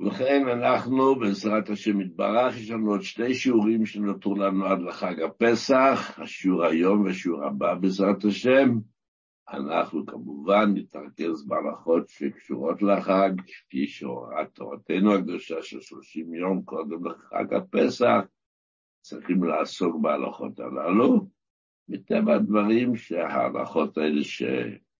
ובכן, 0.00 0.48
אנחנו, 0.48 1.14
בעזרת 1.14 1.70
השם 1.70 2.00
יתברך, 2.00 2.56
יש 2.56 2.70
לנו 2.70 2.90
עוד 2.90 3.02
שתי 3.02 3.34
שיעורים 3.34 3.86
שנותרו 3.86 4.34
לנו 4.34 4.66
עד 4.66 4.80
לחג 4.80 5.20
הפסח, 5.20 6.18
השיעור 6.18 6.64
היום 6.64 7.04
והשיעור 7.04 7.44
הבא, 7.44 7.74
בעזרת 7.74 8.24
השם. 8.24 8.78
אנחנו 9.48 10.06
כמובן 10.06 10.72
נתרכז 10.74 11.46
בהלכות 11.46 12.08
שקשורות 12.08 12.82
לחג, 12.82 13.30
כפי 13.46 13.86
שהוראת 13.86 14.48
תורתנו 14.52 15.14
הקדושה 15.14 15.62
של 15.62 15.80
30 15.80 16.34
יום 16.34 16.62
קודם 16.62 17.06
לחג 17.06 17.54
הפסח, 17.54 18.20
צריכים 19.00 19.44
לעסוק 19.44 19.96
בהלכות 20.02 20.60
הללו. 20.60 21.26
מטבע 21.88 22.34
הדברים 22.34 22.96
שההלכות 22.96 23.98
האלה, 23.98 24.20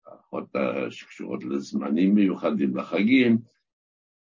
ההלכות 0.06 0.48
שקשורות 0.90 1.44
לזמנים 1.44 2.14
מיוחדים 2.14 2.76
לחגים, 2.76 3.38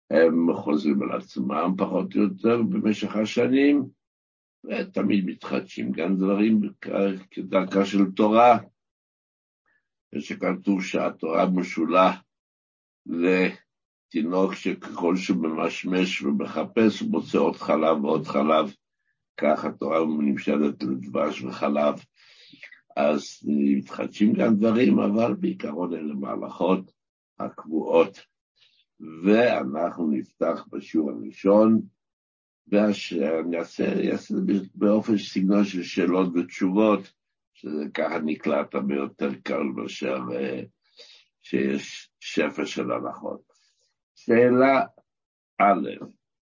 הם 0.09 0.53
חוזרים 0.53 1.01
על 1.01 1.11
עצמם 1.11 1.73
פחות 1.77 2.15
או 2.15 2.21
יותר 2.21 2.61
במשך 2.61 3.15
השנים, 3.15 3.83
ותמיד 4.63 5.25
מתחדשים 5.25 5.91
גם 5.91 6.17
דברים 6.17 6.61
כדרכה 7.31 7.85
של 7.85 8.11
תורה, 8.15 8.59
שכתוב 10.19 10.83
שהתורה 10.83 11.49
משולה 11.49 12.13
לתינוק 13.05 14.53
שככל 14.53 15.15
שהוא 15.15 15.37
ממשמש 15.37 16.21
ומחפש 16.21 16.99
הוא 16.99 17.11
מוצא 17.11 17.37
עוד 17.37 17.55
חלב 17.55 18.05
ועוד 18.05 18.27
חלב, 18.27 18.73
כך 19.37 19.65
התורה 19.65 19.99
נמשלת 20.05 20.83
לדבש 20.83 21.43
וחלב. 21.43 21.95
אז 22.97 23.39
מתחדשים 23.45 24.33
גם 24.33 24.55
דברים, 24.55 24.99
אבל 24.99 25.33
בעיקרון 25.33 25.93
אלה 25.93 26.13
מהלכות 26.13 26.91
הקבועות. 27.39 28.19
ואנחנו 29.23 30.11
נפתח 30.11 30.65
בשיעור 30.71 31.11
הראשון, 31.11 31.81
ואני 32.67 33.57
אעשה 33.59 34.35
באופן 34.75 35.17
סגנון 35.17 35.63
של 35.63 35.83
שאלות 35.83 36.27
ותשובות, 36.35 37.13
שזה 37.53 37.85
ככה 37.93 38.19
נקלט 38.19 38.75
הרבה 38.75 38.95
יותר 38.95 39.29
קל 39.43 39.63
מאשר 39.63 40.19
אה, 40.35 40.61
שיש 41.41 42.11
שפע 42.19 42.65
של 42.65 42.91
הנחות. 42.91 43.41
שאלה 44.15 44.85
א', 45.61 46.05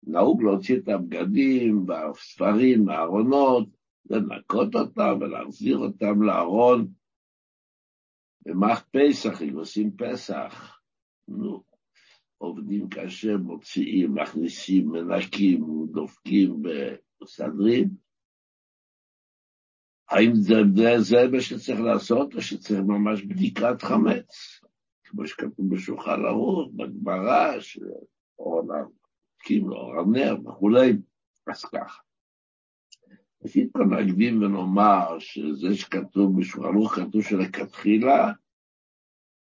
נהוג 0.02 0.42
להוציא 0.42 0.76
את 0.76 0.88
הבגדים 0.88 1.88
והספרים 1.88 2.84
מהארונות, 2.84 3.68
לנקות 4.10 4.74
אותם 4.74 5.18
ולהחזיר 5.20 5.78
אותם 5.78 6.22
לארון. 6.22 6.88
במח 8.46 8.84
פסח, 8.90 9.42
אם 9.42 9.56
עושים 9.58 9.90
פסח, 9.96 10.80
נו, 11.28 11.62
עובדים 12.42 12.88
קשה, 12.88 13.36
מוציאים, 13.36 14.14
מכניסים, 14.14 14.88
מנקים, 14.88 15.86
דופקים 15.92 16.62
ומסדרים. 17.20 17.88
האם 20.08 20.34
זה, 20.34 20.54
זה, 20.74 20.98
זה 20.98 21.16
מה 21.32 21.40
שצריך 21.40 21.80
לעשות, 21.80 22.34
או 22.34 22.42
שצריך 22.42 22.80
ממש 22.80 23.22
בדיקת 23.22 23.82
חמץ, 23.82 24.60
כמו 25.04 25.26
שכתוב 25.26 25.74
בשולחן 25.74 26.24
ערוך, 26.24 26.70
בגמרא, 26.76 27.60
שאור 27.60 28.62
נקים 28.62 29.68
לאור 29.68 30.00
הנר 30.00 30.36
וכולי, 30.44 30.92
אז 31.46 31.64
ככה. 31.64 32.00
ראשית 33.42 33.68
כל 33.72 33.84
נקדים 33.84 34.42
ונאמר 34.42 35.18
שזה 35.18 35.74
שכתוב 35.74 36.40
בשולחן 36.40 36.68
ערוך, 36.68 36.94
כתוב 36.94 37.22
שלכתחילה 37.22 38.32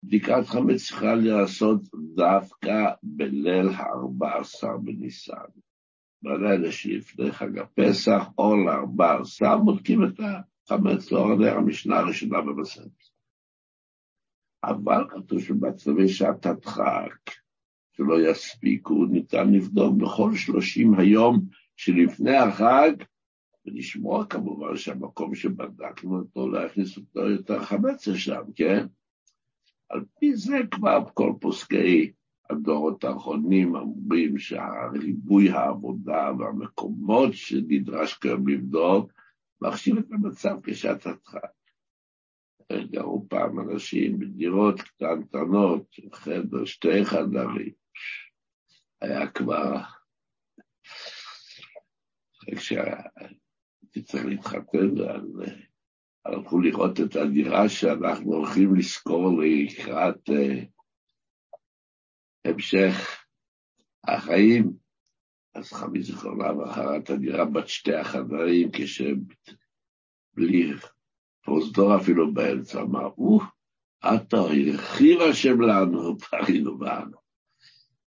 בדיקת 0.03 0.47
חמץ 0.47 0.87
צריכה 0.87 1.15
להיעשות 1.15 1.81
דווקא 2.15 2.91
בליל 3.03 3.69
ה-14 3.69 4.77
בניסן. 4.83 5.35
בלילה 6.23 6.73
שלפני 6.73 7.33
חג 7.33 7.59
הפסח, 7.59 8.25
או 8.39 8.57
ל-14, 8.57 9.57
בודקים 9.65 10.05
את 10.05 10.21
החמץ 10.21 11.13
לאור 11.13 11.33
הנר 11.33 11.57
המשנה 11.57 11.99
הראשונה 11.99 12.41
במסכת. 12.41 13.11
אבל 14.65 15.05
כתוב 15.09 15.41
שבצווי 15.41 16.09
שעת 16.09 16.47
הדחק, 16.47 17.31
שלא 17.97 18.31
יספיקו, 18.31 19.05
ניתן 19.05 19.51
לבדוק 19.53 19.97
בכל 19.97 20.35
שלושים 20.35 20.95
היום 20.99 21.41
שלפני 21.77 22.37
החג, 22.37 22.93
ולשמוע 23.67 24.27
כמובן 24.27 24.77
שהמקום 24.77 25.35
שבדקנו 25.35 26.19
אותו, 26.19 26.49
יכניס 26.67 26.97
אותו 26.97 27.21
יותר 27.21 27.65
חמץ 27.65 28.09
לשם, 28.09 28.43
כן? 28.57 28.87
על 29.91 30.05
פי 30.19 30.37
זה 30.37 30.59
כבר 30.71 31.05
כל 31.15 31.33
פוסקי 31.41 32.13
הדורות 32.51 33.05
האחרונים 33.05 33.75
אומרים 33.77 34.39
שהריבוי 34.39 35.51
העבודה 35.51 36.31
והמקומות 36.39 37.35
שנדרש 37.35 38.15
כיום 38.15 38.49
לבדוק, 38.49 39.13
מחשיב 39.63 39.99
את 39.99 40.13
המצב 40.13 40.57
כשעת 40.63 41.07
הדחק. 41.07 41.51
גרו 42.73 43.27
פעם 43.29 43.61
אנשים 43.61 44.19
בדירות 44.19 44.81
קטנטנות, 44.81 45.97
חדר, 46.13 46.65
שתי 46.65 47.05
חדרים. 47.05 47.73
היה 49.01 49.31
כבר, 49.31 49.77
כשהייתי 52.57 54.03
צריך 54.05 54.25
להתחתן, 54.25 54.95
הלכו 56.25 56.61
לראות 56.61 57.01
את 57.01 57.17
הדירה 57.17 57.69
שאנחנו 57.69 58.35
הולכים 58.35 58.75
לשכור 58.75 59.43
לקראת 59.43 60.29
uh, 60.29 60.67
המשך 62.45 63.25
החיים. 64.05 64.73
אז 65.55 65.73
חמי 65.73 66.03
זיכרונה 66.03 66.53
בחרת 66.53 67.11
הדירה 67.11 67.45
בת 67.45 67.69
שתי 67.69 67.95
החדרים, 67.95 68.71
כשבלי 68.73 70.73
פרוזדור 71.45 71.97
אפילו 71.97 72.35
באמצע, 72.35 72.83
אמר, 72.83 73.11
או, 73.19 73.41
אתה 74.15 74.37
הרחיב 74.37 75.21
השם 75.21 75.61
לנו, 75.61 76.19
פרינו 76.19 76.79
בנו. 76.79 77.19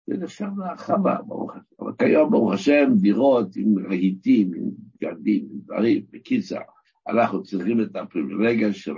זה 0.07 0.17
נחשב 0.17 0.49
להרחבה, 0.57 1.17
ברוך 1.27 1.55
השם. 1.55 1.63
אבל 1.79 1.91
כיום, 1.97 2.31
ברוך 2.31 2.53
השם, 2.53 2.89
דירות 3.01 3.55
עם 3.55 3.87
רהיטים, 3.87 4.53
עם 4.53 4.69
בגדים, 5.01 5.47
עם 5.51 5.59
דברים, 5.59 6.05
בקיצר. 6.11 6.61
אנחנו 7.09 7.43
צריכים 7.43 7.81
את 7.81 7.95
הפריבילגיה 7.95 8.73
של 8.73 8.95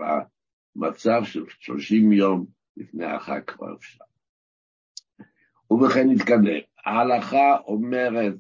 המצב 0.76 1.22
של 1.24 1.46
30 1.60 2.12
יום 2.12 2.46
לפני 2.78 3.06
החג 3.06 3.42
כבר 3.48 3.76
אפשר. 3.76 4.04
ובכן 5.72 6.10
נתקדם. 6.10 6.60
ההלכה 6.86 7.58
אומרת, 7.66 8.36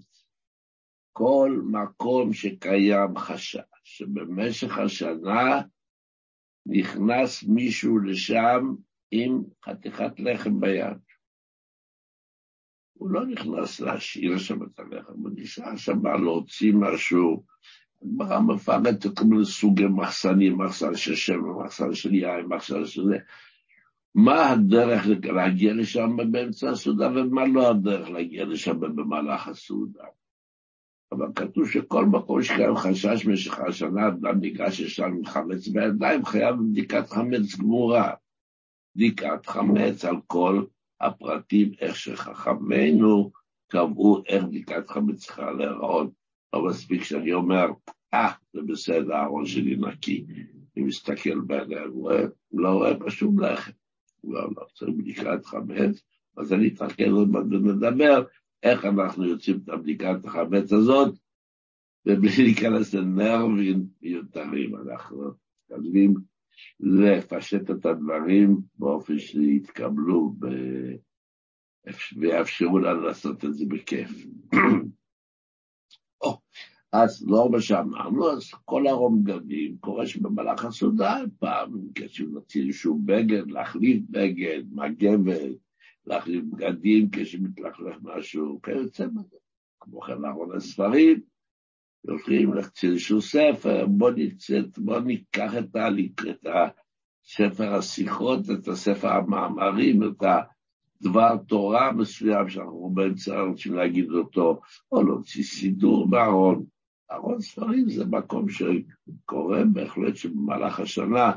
כל 1.13 1.61
מקום 1.71 2.33
שקיים 2.33 3.17
חשש 3.17 3.59
שבמשך 3.83 4.77
השנה 4.77 5.61
נכנס 6.65 7.43
מישהו 7.43 7.99
לשם 7.99 8.75
עם 9.11 9.43
חתיכת 9.65 10.19
לחם 10.19 10.59
ביד. 10.59 10.97
הוא 12.93 13.09
לא 13.09 13.25
נכנס 13.25 13.79
להשאיר 13.79 14.38
שם 14.38 14.63
את 14.63 14.79
הלחם, 14.79 15.13
הוא 15.13 15.29
נשאר 15.35 15.75
שם 15.75 16.05
להוציא 16.05 16.73
משהו 16.75 17.45
הגמרא 18.03 18.39
מפרטת 18.39 19.17
כל 19.17 19.25
מיני 19.25 19.45
סוגי 19.45 19.85
מחסנים, 19.85 20.57
מחסן 20.57 20.95
של 20.95 21.16
שמן, 21.16 21.50
מחסן 21.50 21.94
של 21.94 22.13
יין, 22.13 22.45
מחסן 22.45 22.85
של 22.85 23.03
זה. 23.06 23.17
מה 24.16 24.50
הדרך 24.50 25.07
להגיע 25.23 25.73
לשם 25.73 26.17
באמצע 26.31 26.69
הסעודה 26.69 27.09
ומה 27.16 27.45
לא 27.45 27.69
הדרך 27.69 28.09
להגיע 28.09 28.45
לשם 28.45 28.79
במהלך 28.79 29.47
הסעודה. 29.47 30.03
אבל 31.12 31.28
כתוב 31.35 31.69
שכל 31.69 32.06
מקום 32.06 32.44
שקיים 32.44 32.75
חשש 32.75 33.25
במשך 33.25 33.59
השנה, 33.59 34.07
אדם 34.07 34.39
ניגש 34.39 34.79
ישר 34.79 35.06
עם 35.06 35.25
חמץ 35.25 35.68
בידיים, 35.68 36.25
חייב 36.25 36.56
בדיקת 36.72 37.09
חמץ 37.09 37.56
גמורה. 37.59 38.13
בדיקת 38.95 39.45
חמץ 39.45 40.06
על 40.06 40.16
כל 40.28 40.66
הפרטים, 41.01 41.72
איך 41.79 41.95
שחכמינו 41.95 43.31
קבעו 43.68 44.23
איך 44.28 44.44
בדיקת 44.44 44.89
חמץ 44.89 45.25
צריכה 45.25 45.51
להיראות. 45.51 46.20
לא 46.53 46.65
מספיק 46.65 47.03
שאני 47.03 47.33
אומר, 47.33 47.65
אה, 48.13 48.31
זה 48.53 48.62
בסדר, 48.62 49.13
הארון 49.13 49.45
שלי 49.45 49.75
נקי. 49.75 50.25
אני 50.77 50.86
מסתכל 50.86 51.39
בעיניים, 51.39 51.92
רואה, 51.92 52.24
לא 52.53 52.69
רואה 52.69 52.94
בשום 52.94 53.39
לחם. 53.39 53.71
לא, 54.24 54.50
לא, 54.57 54.65
צריך 54.75 54.92
בדיקת 54.98 55.45
חמץ, 55.45 56.01
אז 56.38 56.53
אני 56.53 56.68
אתרכז 56.68 57.12
עוד 57.12 57.30
מעט 57.30 57.44
ונדבר 57.50 58.24
איך 58.63 58.86
אנחנו 58.86 59.25
יוצאים 59.25 59.59
את 59.63 59.69
הבדיקת 59.69 60.25
החמץ 60.25 60.74
הזאת, 60.74 61.15
ובלי 62.06 62.44
להיכנס 62.44 62.94
לנרבים 62.94 63.86
מיותרים, 64.01 64.75
אנחנו 64.75 65.31
מתכוונים 65.71 66.13
לפשט 66.80 67.71
את 67.71 67.86
הדברים 67.86 68.57
באופן 68.80 69.19
שיתקבלו 69.19 70.36
ויאפשרו 72.18 72.80
לנו 72.80 73.01
לעשות 73.01 73.45
את 73.45 73.53
זה 73.53 73.65
בכיף. 73.68 74.25
אז 76.91 77.25
לא 77.27 77.49
מה 77.51 77.61
שאמרנו, 77.61 78.31
אז 78.31 78.51
כל 78.65 78.88
הרומדנים, 78.88 79.77
קורה 79.79 80.07
שבמהלך 80.07 80.65
הסעודה 80.65 81.17
פעם, 81.39 81.79
כשהוא 81.95 82.29
נוציא 82.29 82.67
איזשהו 82.67 82.99
בגד, 83.05 83.51
להחליף 83.51 84.03
בגד, 84.09 84.63
מגבת, 84.71 85.57
להחליף 86.05 86.43
בגדים 86.43 87.09
כשמתלכלך 87.11 87.95
משהו, 88.01 88.61
כיוצא 88.63 89.07
בזה. 89.07 89.38
כמו 89.79 90.01
כן 90.01 90.25
ארון 90.25 90.55
הספרים, 90.55 91.19
הולכים 92.01 92.53
להקציא 92.53 92.89
איזשהו 92.89 93.21
ספר, 93.21 93.85
בוא, 93.88 94.11
נצאת, 94.15 94.79
בוא 94.79 94.99
ניקח 94.99 95.51
את, 95.59 95.75
ה, 95.75 95.88
את 96.29 96.47
הספר 97.25 97.75
השיחות, 97.75 98.39
את 98.59 98.67
הספר 98.67 99.07
המאמרים, 99.07 100.03
את 100.03 100.23
הדבר 101.01 101.38
תורה 101.47 101.91
מסוים 101.91 102.49
שאנחנו 102.49 102.89
באמצע 102.93 103.41
רוצים 103.41 103.73
להגיד 103.73 104.11
אותו, 104.11 104.61
או 104.91 105.03
להוציא 105.03 105.43
סידור 105.43 106.09
בארון. 106.09 106.65
ארון 107.12 107.42
ספרים 107.42 107.90
זה 107.90 108.06
מקום 108.06 108.46
שקורה 108.50 109.60
בהחלט 109.74 110.16
שבמהלך 110.16 110.80
השנה, 110.80 111.31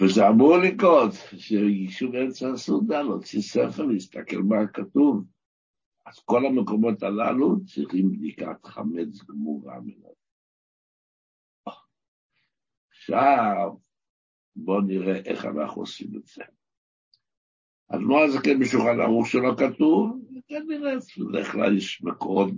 וזה 0.00 0.28
אמור 0.28 0.56
לקרות, 0.56 1.12
שיגישו 1.36 2.12
באמצע 2.12 2.48
הסעודה, 2.48 3.02
להוציא 3.02 3.40
ספר, 3.40 3.82
להסתכל 3.82 4.36
מה 4.36 4.66
כתוב. 4.66 5.24
אז 6.06 6.18
כל 6.18 6.46
המקומות 6.46 7.02
הללו 7.02 7.64
צריכים 7.64 8.12
בדיקת 8.12 8.64
חמץ 8.64 9.22
גמורה 9.28 9.78
מאוד. 9.80 10.14
עכשיו, 12.90 13.76
בואו 14.56 14.80
נראה 14.80 15.16
איך 15.16 15.44
אנחנו 15.44 15.82
עושים 15.82 16.16
את 16.16 16.26
זה. 16.26 16.42
אז 17.88 18.00
מה 18.00 18.30
זה 18.32 18.38
כן 18.44 18.60
בשולחן 18.60 19.00
ערוך 19.00 19.26
שלא 19.26 19.54
כתוב? 19.58 20.20
כנראה, 20.48 20.94
בדרך 21.28 21.52
כלל 21.52 21.76
יש 21.76 22.02
מקורות 22.02 22.50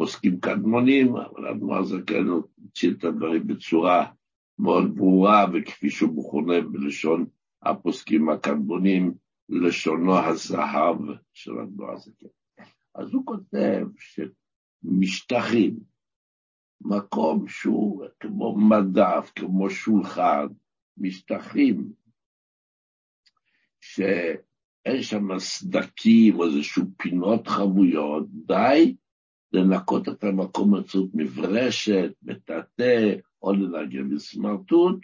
בפוסקים 0.00 0.40
קדמונים, 0.40 1.16
אבל 1.16 1.48
אדמו"ר 1.48 1.84
זקן 1.84 2.26
הוציא 2.26 2.90
את 2.90 3.04
הדברים 3.04 3.46
בצורה 3.46 4.12
מאוד 4.58 4.96
ברורה, 4.96 5.46
וכפי 5.52 5.90
שהוא 5.90 6.16
מכונה 6.16 6.60
בלשון 6.60 7.26
הפוסקים 7.62 8.28
הקדמונים, 8.28 9.14
לשונו 9.48 10.18
הזהב 10.18 10.96
של 11.32 11.52
אדמו"ר 11.58 11.98
זקן. 11.98 12.26
אז 12.94 13.14
הוא 13.14 13.26
כותב 13.26 13.86
שמשטחים, 13.98 15.76
מקום 16.80 17.48
שהוא 17.48 18.04
כמו 18.20 18.58
מדף, 18.58 19.32
כמו 19.36 19.70
שולחן, 19.70 20.46
משטחים, 20.98 21.92
שאין 23.80 25.02
שם 25.02 25.38
סדקים 25.38 26.36
או 26.36 26.44
איזשהו 26.44 26.84
פינות 26.96 27.46
חבויות, 27.48 28.26
די 28.30 28.94
לנקות 29.52 30.08
את 30.08 30.24
המקום 30.24 30.70
באמצעות 30.70 31.10
מברשת, 31.14 32.12
מטאטא, 32.22 33.14
או 33.42 33.52
לנגב 33.52 34.14
בסמרטוט, 34.14 35.00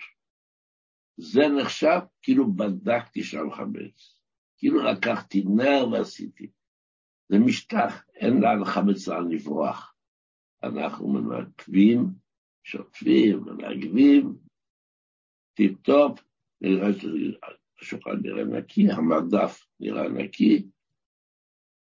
זה 1.17 1.49
נחשב 1.49 1.99
כאילו 2.23 2.53
בדקתי 2.53 3.23
שם 3.25 3.51
חמץ, 3.51 4.21
כאילו 4.59 4.83
לקחתי 4.83 5.45
נר 5.47 5.89
ועשיתי. 5.93 6.51
זה 7.29 7.39
משטח, 7.39 8.05
אין 8.15 8.41
לאן 8.41 8.65
חמץ 8.65 9.09
לאן 9.09 9.29
לברוח. 9.29 9.95
אנחנו 10.63 11.09
מנקים, 11.09 12.07
שוטפים, 12.65 13.45
מנגבים, 13.45 14.37
טיפ-טופ, 15.55 16.21
נראה 16.61 16.89
שהשולחן 17.79 18.11
נראה 18.23 18.45
נקי, 18.45 18.91
המדף 18.91 19.67
נראה 19.81 20.09
נקי, 20.09 20.67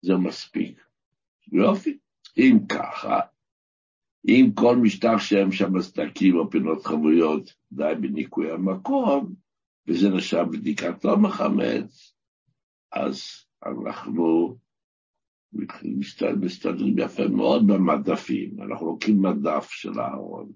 זה 0.02 0.12
מספיק. 0.16 0.80
יופי. 1.52 1.98
אם 2.38 2.58
ככה, 2.68 3.20
אם 4.28 4.50
כל 4.54 4.76
משטח 4.76 5.18
שהם 5.18 5.52
שם 5.52 5.80
סדקים 5.80 6.36
או 6.36 6.50
פינות 6.50 6.86
חבויות, 6.86 7.54
די 7.72 7.92
בניקוי 8.00 8.50
המקום, 8.50 9.34
וזה 9.86 10.10
נחשב 10.10 10.44
בדיקת 10.52 11.04
לא 11.04 11.16
מחמץ, 11.16 12.14
אז 12.92 13.22
אנחנו 13.66 14.56
מסתדרים 16.40 16.98
יפה 16.98 17.28
מאוד 17.28 17.66
במדפים. 17.66 18.62
אנחנו 18.62 18.86
לוקחים 18.86 19.22
מדף 19.22 19.68
של 19.70 20.00
הארון, 20.00 20.52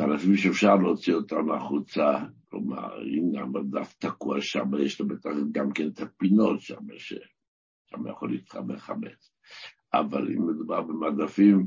ענפים 0.00 0.36
שאפשר 0.36 0.76
להוציא 0.76 1.14
אותם 1.14 1.50
החוצה, 1.50 2.18
כלומר, 2.48 3.02
אם 3.02 3.38
המדף 3.38 3.94
תקוע 3.98 4.40
שם, 4.40 4.70
יש 4.80 5.00
לו 5.00 5.08
בטח 5.08 5.30
גם 5.52 5.72
כן 5.72 5.88
את 5.88 6.00
הפינות 6.00 6.60
שם, 6.60 6.98
ששם 6.98 8.06
יכול 8.10 8.32
להתחבר 8.32 8.78
חמץ. 8.78 9.32
אבל 9.94 10.28
אם 10.28 10.46
מדובר 10.46 10.80
במדפים 10.82 11.66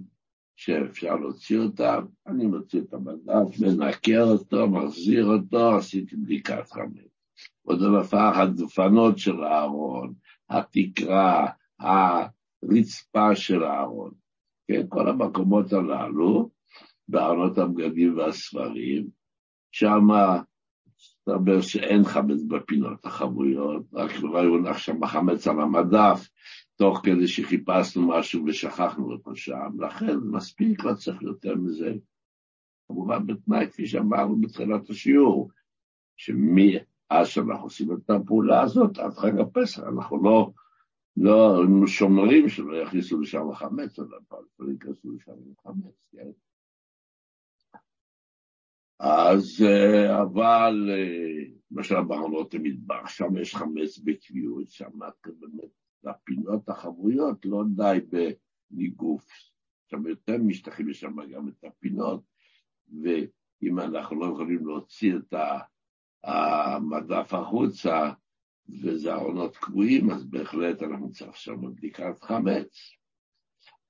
שאפשר 0.55 1.15
להוציא 1.15 1.59
אותם, 1.59 2.05
אני 2.27 2.45
מוציא 2.45 2.81
את 2.81 2.93
המדף, 2.93 3.59
מנקר 3.59 4.23
אותו, 4.23 4.67
מחזיר 4.67 5.25
אותו, 5.25 5.75
עשיתי 5.75 6.15
בדיקת 6.15 6.71
חמץ. 6.71 7.15
עוד 7.63 7.79
דבר, 7.79 8.41
הדפנות 8.41 9.17
של 9.17 9.43
הארון, 9.43 10.13
התקרה, 10.49 11.47
הרצפה 11.79 13.35
של 13.35 13.63
הארון. 13.63 14.11
כן, 14.67 14.85
כל 14.89 15.09
המקומות 15.09 15.73
הללו, 15.73 16.49
בארונות 17.07 17.57
הבגדים 17.57 18.17
והספרים, 18.17 19.07
שם 19.71 20.07
מסתבר 20.97 21.61
שאין 21.61 22.03
חמץ 22.03 22.41
בפינות 22.47 23.05
החבויות, 23.05 23.83
רק 23.93 24.11
לא 24.21 24.39
יונח 24.39 24.77
שם 24.77 25.05
חמץ 25.05 25.47
על 25.47 25.61
המדף, 25.61 26.29
תוך 26.75 27.01
כדי 27.03 27.27
שחיפשנו 27.27 28.07
משהו 28.07 28.45
ושכחנו 28.45 29.11
אותו 29.11 29.35
שם, 29.35 29.81
לכן 29.81 30.17
מספיק, 30.17 30.83
לא 30.83 30.93
צריך 30.93 31.21
יותר 31.21 31.55
מזה. 31.55 31.93
כמובן 32.87 33.27
בתנאי, 33.27 33.67
כפי 33.67 33.87
שאמרנו 33.87 34.41
בתחילת 34.41 34.89
השיעור, 34.89 35.49
שמאז 36.17 37.27
שאנחנו 37.27 37.63
עושים 37.63 37.93
את 37.93 38.09
הפעולה 38.09 38.61
הזאת, 38.61 38.97
עד 38.97 39.13
חג 39.13 39.39
הפסח, 39.39 39.83
אנחנו 39.83 40.23
לא 40.23 40.51
לא, 41.17 41.63
שומרים 41.87 42.49
שלא 42.49 42.75
יכניסו 42.77 43.21
לשם 43.21 43.53
חמץ, 43.53 43.99
אבל 43.99 44.43
לא 44.59 44.73
יכנסו 44.73 45.11
לשם 45.11 45.31
חמץ, 45.63 45.93
כן? 46.11 46.29
אז, 48.99 49.63
אה, 49.65 50.21
אבל, 50.21 50.89
למשל 51.71 52.01
בארונות 52.01 52.53
המטבח, 52.53 53.07
שם 53.07 53.37
יש 53.37 53.55
חמץ 53.55 53.97
בקביעות, 53.97 54.69
שם 54.69 54.89
באמת, 55.25 55.69
הפינות 56.07 56.69
החבויות 56.69 57.45
לא 57.45 57.63
די 57.75 57.99
בניגוף, 58.71 59.25
שם 59.91 60.07
יותר 60.07 60.37
משטחים, 60.37 60.89
יש 60.89 60.99
שם 60.99 61.15
גם 61.31 61.47
את 61.47 61.63
הפינות, 61.63 62.23
ואם 63.03 63.79
אנחנו 63.79 64.19
לא 64.19 64.25
יכולים 64.25 64.67
להוציא 64.67 65.15
את 65.15 65.33
המדף 66.23 67.33
החוצה, 67.33 68.11
וזה 68.69 69.13
ארונות 69.13 69.57
קבועים, 69.57 70.11
אז 70.11 70.25
בהחלט 70.25 70.83
אנחנו 70.83 71.11
צריכים 71.11 71.33
שם 71.35 71.73
בדיקת 71.75 72.23
חמץ. 72.23 72.95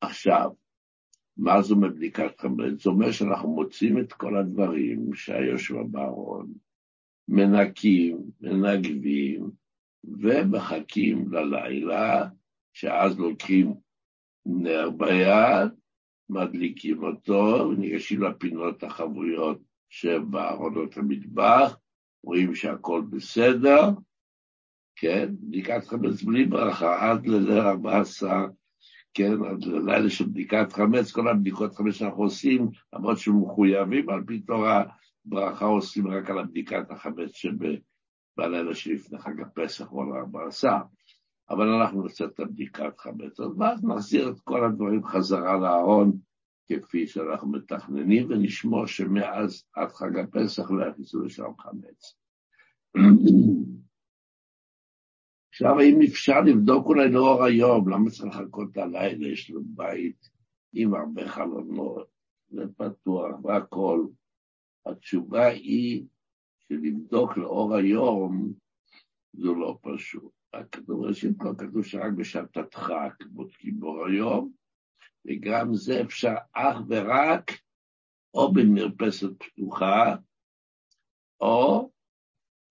עכשיו, 0.01 0.51
מה 1.37 1.61
זה 1.61 1.73
אומר 1.73 1.89
בדיקת 1.89 2.39
חמץ? 2.39 2.83
זה 2.83 2.89
אומר 2.89 3.11
שאנחנו 3.11 3.49
מוצאים 3.49 3.99
את 3.99 4.13
כל 4.13 4.37
הדברים 4.37 5.13
שהיו 5.13 5.59
שם 5.59 5.91
בארון, 5.91 6.53
מנקים, 7.27 8.17
מנגבים, 8.41 9.51
ומחכים 10.21 11.31
ללילה, 11.31 12.27
שאז 12.73 13.19
לוקחים 13.19 13.73
נר 14.45 14.89
ביד, 14.89 15.71
מדליקים 16.29 17.03
אותו, 17.03 17.67
וניגשים 17.69 18.23
לפינות 18.23 18.83
החבויות 18.83 19.61
שבארונות 19.89 20.97
המטבח, 20.97 21.77
רואים 22.23 22.55
שהכל 22.55 23.03
בסדר, 23.09 23.89
כן, 24.95 25.29
בדיקת 25.41 25.87
חמץ 25.87 26.23
בלי 26.23 26.45
ברכה, 26.45 27.11
עד 27.11 27.27
לליל 27.27 27.59
14, 27.59 28.47
כן, 29.13 29.33
עד 29.51 29.63
ללילה 29.63 30.09
של 30.09 30.25
בדיקת 30.25 30.73
חמץ, 30.73 31.11
כל 31.11 31.27
הבדיקות 31.27 31.75
חמץ 31.75 31.93
שאנחנו 31.93 32.23
עושים, 32.23 32.69
למרות 32.93 33.17
שמחויבים 33.17 34.09
על 34.09 34.23
פי 34.27 34.39
תורה, 34.39 34.83
ברכה 35.25 35.65
עושים 35.65 36.07
רק 36.07 36.29
על 36.29 36.39
הבדיקת 36.39 36.91
החמץ 36.91 37.31
שבלילה 38.35 38.75
שלפני 38.75 39.19
חג 39.19 39.41
הפסח 39.41 39.91
או 39.91 40.01
על 40.01 40.13
14. 40.13 40.79
אבל 41.49 41.67
אנחנו 41.67 42.03
נעשה 42.03 42.25
את 42.25 42.39
הבדיקת 42.39 42.97
חמץ, 42.97 43.39
אז 43.39 43.51
ואז 43.57 43.85
נחזיר 43.85 44.29
את 44.29 44.39
כל 44.39 44.65
הדברים 44.65 45.03
חזרה 45.03 45.57
לארון, 45.57 46.17
כפי 46.67 47.07
שאנחנו 47.07 47.51
מתכננים, 47.51 48.29
ונשמור 48.29 48.87
שמאז 48.87 49.63
עד 49.73 49.91
חג 49.91 50.17
הפסח 50.17 50.71
לא 50.71 50.85
יכניסו 50.85 51.21
לשם 51.21 51.51
חמץ. 51.59 52.15
עכשיו, 55.49 55.79
האם 55.79 55.99
אפשר 56.01 56.41
לבדוק 56.41 56.85
אולי 56.85 57.11
לאור 57.11 57.43
היום, 57.43 57.89
למה 57.89 58.09
צריך 58.09 58.35
לחכות 58.35 58.77
הלילה? 58.77 59.27
יש 59.27 59.49
לו 59.49 59.61
בית 59.65 60.29
עם 60.73 60.93
הרבה 60.93 61.27
חלונות, 61.27 62.07
ופתוח 62.51 63.43
והכול. 63.43 64.09
התשובה 64.85 65.47
היא 65.47 66.05
שלבדוק 66.69 67.37
לאור 67.37 67.75
היום 67.75 68.53
זה 69.33 69.47
לא 69.47 69.79
פשוט. 69.81 70.31
הכתוב 70.53 71.05
ראשית 71.05 71.31
כל 71.37 71.53
כתוב 71.57 71.83
שרק 71.83 72.13
הדחק 72.57 73.13
בודקים 73.29 73.79
באור 73.79 74.05
היום, 74.07 74.51
וגם 75.25 75.73
זה 75.73 76.01
אפשר 76.01 76.35
אך 76.53 76.77
ורק 76.89 77.51
או 78.33 78.53
במרפסת 78.53 79.43
פתוחה, 79.43 80.15
או 81.41 81.91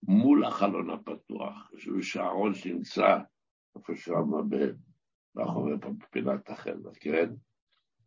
מול 0.03 0.45
החלון 0.45 0.89
הפתוח, 0.89 1.71
שהוא 1.77 2.01
שערון 2.01 2.53
שנמצא 2.53 3.17
איפה 3.75 3.95
שם 3.95 4.29
מאחורי 5.35 5.73
פינת 6.11 6.49
החדר, 6.49 6.91
כן? 6.99 7.29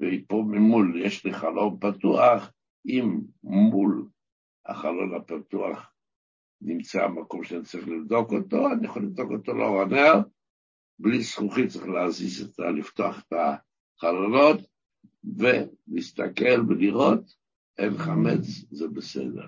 ופה 0.01 0.45
ממול 0.47 1.01
יש 1.05 1.25
לי 1.25 1.33
חלון 1.33 1.79
פתוח, 1.81 2.53
אם 2.87 3.21
מול 3.43 4.09
החלון 4.69 5.15
הפתוח 5.15 5.93
נמצא 6.61 7.05
המקום 7.05 7.45
שאני 7.45 7.63
צריך 7.63 7.89
לבדוק 7.89 8.33
אותו, 8.33 8.73
אני 8.73 8.87
יכול 8.87 9.03
לבדוק 9.03 9.31
אותו 9.31 9.55
לאור 9.55 9.83
הנר, 9.83 10.15
בלי 10.99 11.23
זכוכית 11.23 11.71
צריך 11.71 11.89
להזיז 11.89 12.49
את 12.49 12.61
ה... 12.61 12.71
לפתוח 12.71 13.19
את 13.19 13.33
החלונות 13.33 14.61
ולהסתכל 15.25 16.61
ולראות, 16.69 17.35
אין 17.79 17.99
חמץ, 17.99 18.65
זה 18.71 18.89
בסדר. 18.89 19.47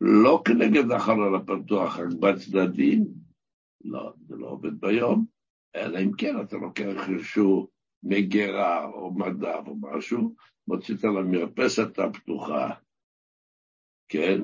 לא 0.00 0.42
כנגד 0.44 0.90
החלון 0.90 1.34
הפתוח, 1.34 1.98
רק 1.98 2.12
בצדדים, 2.20 3.06
לא, 3.84 4.12
זה 4.26 4.36
לא 4.36 4.46
עובד 4.46 4.80
ביום, 4.80 5.26
אלא 5.76 5.98
אם 5.98 6.12
כן 6.12 6.40
אתה 6.40 6.56
לוקח 6.56 7.08
איזשהו 7.08 7.68
מגירה 8.02 8.84
או 8.84 9.14
מדף 9.14 9.64
או 9.66 9.76
משהו, 9.80 10.34
מוציא 10.68 10.94
את 10.94 11.04
המרפסת 11.04 11.98
הפתוחה, 11.98 12.70
כן, 14.12 14.40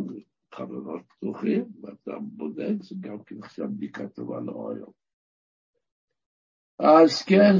חלונות 0.54 1.02
פתוחים, 1.08 1.64
ואתה 1.82 2.10
בודק, 2.20 2.82
זה 2.82 2.94
גם 3.00 3.24
כן 3.24 3.36
עכשיו 3.42 3.68
בדיקה 3.68 4.08
טובה 4.08 4.40
לא 4.40 4.72
היום. 4.72 4.92
אז 6.78 7.22
כן, 7.22 7.54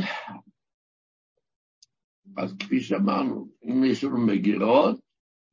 אז 2.37 2.57
כפי 2.59 2.81
שאמרנו, 2.81 3.49
אם 3.65 3.85
יש 3.85 4.05
לנו 4.05 4.27
מגירות, 4.27 5.01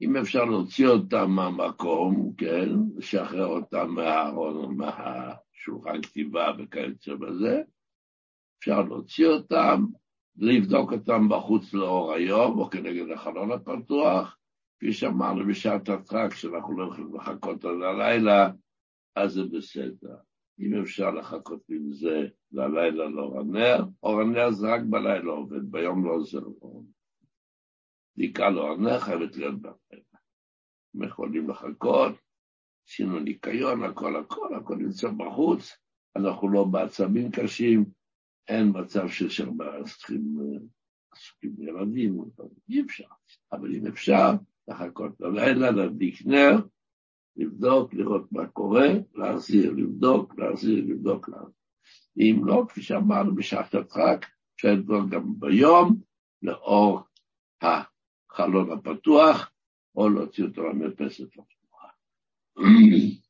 אם 0.01 0.17
אפשר 0.17 0.45
להוציא 0.45 0.87
אותם 0.87 1.31
מהמקום, 1.31 2.33
כן, 2.37 2.69
לשחרר 2.97 3.45
אותם 3.45 3.89
מהארון 3.89 4.55
או 4.55 4.71
מהשולחן 4.71 6.01
כתיבה 6.01 6.51
וכיוצא 6.57 7.13
בזה, 7.15 7.61
אפשר 8.59 8.81
להוציא 8.81 9.27
אותם, 9.27 9.85
לבדוק 10.35 10.93
אותם 10.93 11.29
בחוץ 11.29 11.73
לאור 11.73 12.13
היום 12.13 12.59
או 12.59 12.69
כנגד 12.69 13.11
החלון 13.11 13.51
הפתוח, 13.51 14.37
כפי 14.77 14.93
שאמרנו 14.93 15.47
בשעת 15.47 15.89
הטרק, 15.89 16.33
שאנחנו 16.33 16.77
לא 16.77 16.91
יכולים 16.91 17.15
לחכות 17.15 17.65
עד 17.65 17.81
הלילה, 17.81 18.51
אז 19.15 19.33
זה 19.33 19.41
בסדר. 19.43 20.15
אם 20.59 20.81
אפשר 20.81 21.11
לחכות 21.11 21.61
עם 21.69 21.91
זה 21.91 22.27
ללילה 22.51 23.09
לאור 23.09 23.39
הנר, 23.39 23.77
אור 24.03 24.21
הנר 24.21 24.51
זה 24.51 24.73
רק 24.73 24.81
בלילה 24.89 25.31
עובד, 25.31 25.71
ביום 25.71 26.05
לא 26.05 26.11
עוזר 26.11 26.43
אור 26.61 26.79
הנר. 26.79 26.91
בדיקה 28.17 28.49
לאור 28.49 28.71
הנר 28.71 28.99
חייבת 28.99 29.37
להיות 29.37 29.61
בלילה. 29.61 30.05
הם 30.95 31.03
יכולים 31.03 31.49
לחכות, 31.49 32.15
עשינו 32.87 33.19
ניקיון, 33.19 33.83
הכל 33.83 34.15
הכל, 34.15 34.55
הכל 34.55 34.75
נמצא 34.75 35.09
בחוץ, 35.09 35.77
אנחנו 36.15 36.49
לא 36.49 36.63
בעצבים 36.63 37.31
קשים, 37.31 37.85
אין 38.47 38.71
מצב 38.73 39.07
שצריכים 39.07 39.57
עסוקים 41.11 41.55
ילדים, 41.59 42.17
אי 42.69 42.81
אפשר. 42.81 43.07
אבל 43.51 43.75
אם 43.75 43.87
אפשר, 43.87 44.31
לחכות 44.67 45.11
ללילה, 45.19 45.71
להדליק 45.71 46.25
נר, 46.25 46.55
לבדוק, 47.35 47.93
לראות 47.93 48.31
מה 48.31 48.47
קורה, 48.47 48.87
להחזיר, 49.13 49.71
לבדוק, 49.71 50.33
להחזיר, 50.37 50.83
לבדוק, 50.87 51.29
להחזיר. 51.29 51.53
אם 52.17 52.41
לא, 52.45 52.65
כפי 52.69 52.81
שאמרנו 52.81 53.35
בשעת 53.35 53.75
הדחק, 53.75 54.25
אפשר 54.55 54.67
לבדוק 54.73 55.09
גם 55.09 55.39
ביום, 55.39 56.01
לאור 56.41 56.99
החלון 57.61 58.71
הפתוח, 58.71 59.51
או 59.95 60.09
להוציא 60.09 60.43
אותו 60.43 60.63
למרפסת 60.63 61.23
הפתוחה. 61.23 61.87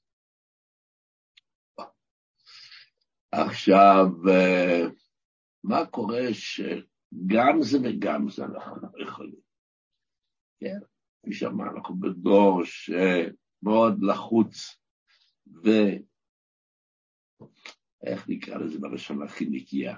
עכשיו, 3.32 4.06
מה 5.64 5.86
קורה 5.86 6.24
שגם 6.32 7.62
זה 7.62 7.78
וגם 7.84 8.30
זה 8.30 8.46
אנחנו 8.46 8.76
לא 8.82 9.04
יכולים? 9.04 9.40
כן, 10.60 10.80
כפי 11.26 11.34
שאמרנו, 11.34 11.78
אנחנו 11.78 11.96
בדור 11.96 12.62
שמאוד 12.64 14.04
לחוץ, 14.04 14.80
ואיך 18.04 18.30
נקרא 18.30 18.58
לזה 18.58 18.80
בלשון 18.80 19.24
הכי 19.24 19.46
נקייה? 19.46 19.98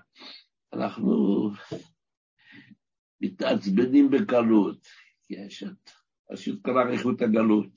אנחנו 0.73 1.49
מתעצבנים 3.21 4.09
בקלות, 4.11 4.87
יש 5.29 5.63
את 5.63 5.89
פשוט 6.31 6.65
כל 6.65 6.77
אריכות 6.77 7.21
הגלות. 7.21 7.67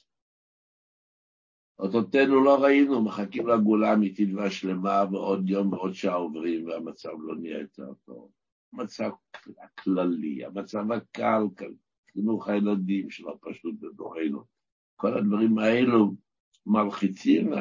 אותותינו 1.79 2.45
לא 2.45 2.63
ראינו, 2.63 3.05
מחכים 3.05 3.47
לגאולה 3.47 3.91
האמיתית 3.91 4.29
והשלמה, 4.35 5.05
ועוד 5.13 5.49
יום 5.49 5.73
ועוד 5.73 5.95
שעה 5.95 6.15
עוברים, 6.15 6.67
והמצב 6.67 7.13
לא 7.21 7.37
נהיה 7.37 7.59
יותר 7.59 7.95
טוב. 8.05 8.31
המצב 8.73 9.11
הכללי, 9.63 10.45
המצב 10.45 10.93
הקל, 10.93 11.43
חינוך 12.13 12.49
הילדים 12.49 13.11
שלא 13.11 13.39
פשוט 13.41 13.75
בדורנו. 13.81 14.45
כל 14.97 15.19
הדברים 15.19 15.59
האלו 15.59 16.15
מלחיצים 16.67 17.53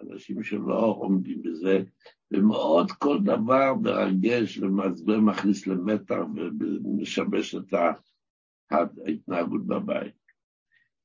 אנשים 0.00 0.42
שלא 0.42 0.96
עומדים 0.98 1.42
בזה, 1.42 1.82
ומאוד 2.30 2.90
כל 2.92 3.18
דבר 3.24 3.74
מרגש 3.82 4.58
ומעצבן, 4.58 5.20
מכניס 5.20 5.66
למתח 5.66 6.16
ומשבש 6.84 7.54
את 7.54 7.74
ההתנהגות 8.70 9.66
בבית. 9.66 10.22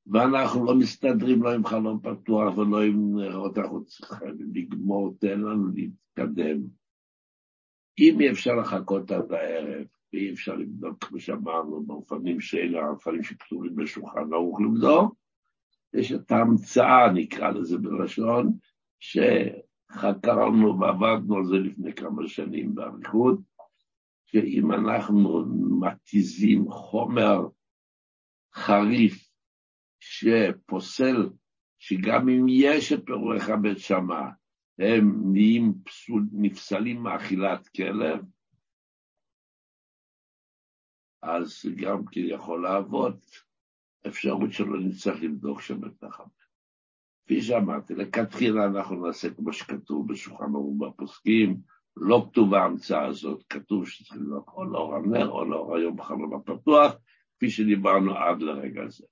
ואנחנו 0.08 0.66
לא 0.66 0.76
מסתדרים 0.76 1.44
לא 1.44 1.54
עם 1.54 1.66
חלום 1.66 2.00
פתוח 2.00 2.58
ולא 2.58 2.82
עם 2.84 3.20
נרות, 3.20 3.58
אנחנו 3.58 3.86
צריכים 3.86 4.38
לגמור, 4.54 5.16
תן 5.20 5.40
לנו 5.42 5.68
להתקדם. 5.76 6.58
אם 8.00 8.20
אי 8.20 8.32
אפשר 8.32 8.56
לחכות 8.56 9.12
עד 9.12 9.32
הערב, 9.32 9.86
ואי 10.14 10.34
אפשר 10.34 10.56
לבדוק, 10.56 11.04
כמו 11.04 11.20
שאמרנו, 11.20 11.84
באופנים 11.84 12.42
שאלה, 12.42 12.86
האופנים 12.86 13.24
שכתובים 13.24 13.76
בשולחן 13.76 14.34
ערוך 14.34 14.62
לבדוק, 14.62 15.16
יש 15.94 16.12
את 16.12 16.32
ההמצאה, 16.32 17.12
נקרא 17.14 17.50
לזה 17.52 17.78
בלשון, 17.78 18.54
שחקרנו 19.00 20.80
ועבדנו 20.80 21.38
על 21.38 21.46
זה 21.46 21.56
לפני 21.56 21.94
כמה 21.94 22.28
שנים 22.28 22.76
באריכות, 22.76 23.40
שאם 24.26 24.72
אנחנו 24.72 25.46
מתיזים 25.80 26.72
חומר 26.72 27.48
חריף 28.54 29.30
שפוסל, 30.00 31.30
שגם 31.80 32.30
אם 32.30 32.46
יש 32.50 32.94
את 32.94 33.06
פירועי 33.06 33.40
בית 33.62 33.80
שמע, 33.80 34.22
הם 34.80 35.22
נהיים 35.32 35.74
פסול, 35.86 36.24
נפסלים 36.32 37.04
מאכילת 37.04 37.68
כלב, 37.68 38.20
אז 41.28 41.66
גם 41.76 42.06
כי 42.06 42.20
יכול 42.20 42.64
לעבוד, 42.64 43.20
אפשרות 44.08 44.54
שלא 44.54 44.80
נצטרך 44.80 45.22
לבדוק 45.22 45.62
שם 45.62 45.86
את 45.86 46.04
החמץ. 46.04 46.48
כפי 47.26 47.42
שאמרתי, 47.42 47.96
לכתחילה 47.96 48.66
אנחנו 48.66 49.06
נעשה 49.06 49.34
כמו 49.34 49.54
שכתוב 49.54 50.12
בשולחן 50.12 50.56
ערוך 50.56 50.78
בפוסקים, 50.80 51.58
לא 51.98 52.28
כתובה 52.30 52.62
ההמצאה 52.62 53.06
הזאת, 53.06 53.44
כתוב 53.50 53.88
שצריכים 53.88 54.24
לבדוק 54.24 54.54
או 54.54 54.66
לאור 54.66 54.96
הנר 54.96 55.30
או 55.30 55.46
לאור 55.46 55.76
היום 55.76 55.96
בחלום 55.96 56.34
הפתוח, 56.34 56.94
כפי 57.38 57.50
שדיברנו 57.50 58.18
עד 58.18 58.42
לרגע 58.42 58.88
זה. 58.88 59.06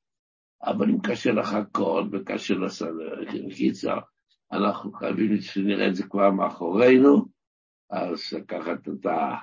אבל 0.63 0.89
אם 0.89 1.01
קשה 1.01 1.31
לחכות 1.31 2.05
וקשה 2.11 2.53
לסדר, 2.53 3.25
קיצר, 3.55 3.99
אנחנו 4.51 4.91
חייבים 4.91 5.41
שנראה 5.41 5.87
את 5.87 5.95
זה 5.95 6.03
כבר 6.07 6.31
מאחורינו, 6.31 7.25
אז 7.89 8.33
לקחת 8.33 8.87
את 8.87 9.05
ה... 9.05 9.35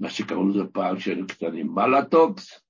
מה 0.00 0.10
שקראו 0.10 0.48
לזה 0.48 0.64
פעם 0.72 0.96
כשהיינו 0.96 1.26
קטנים, 1.26 1.66
מלאטוקס, 1.66 2.60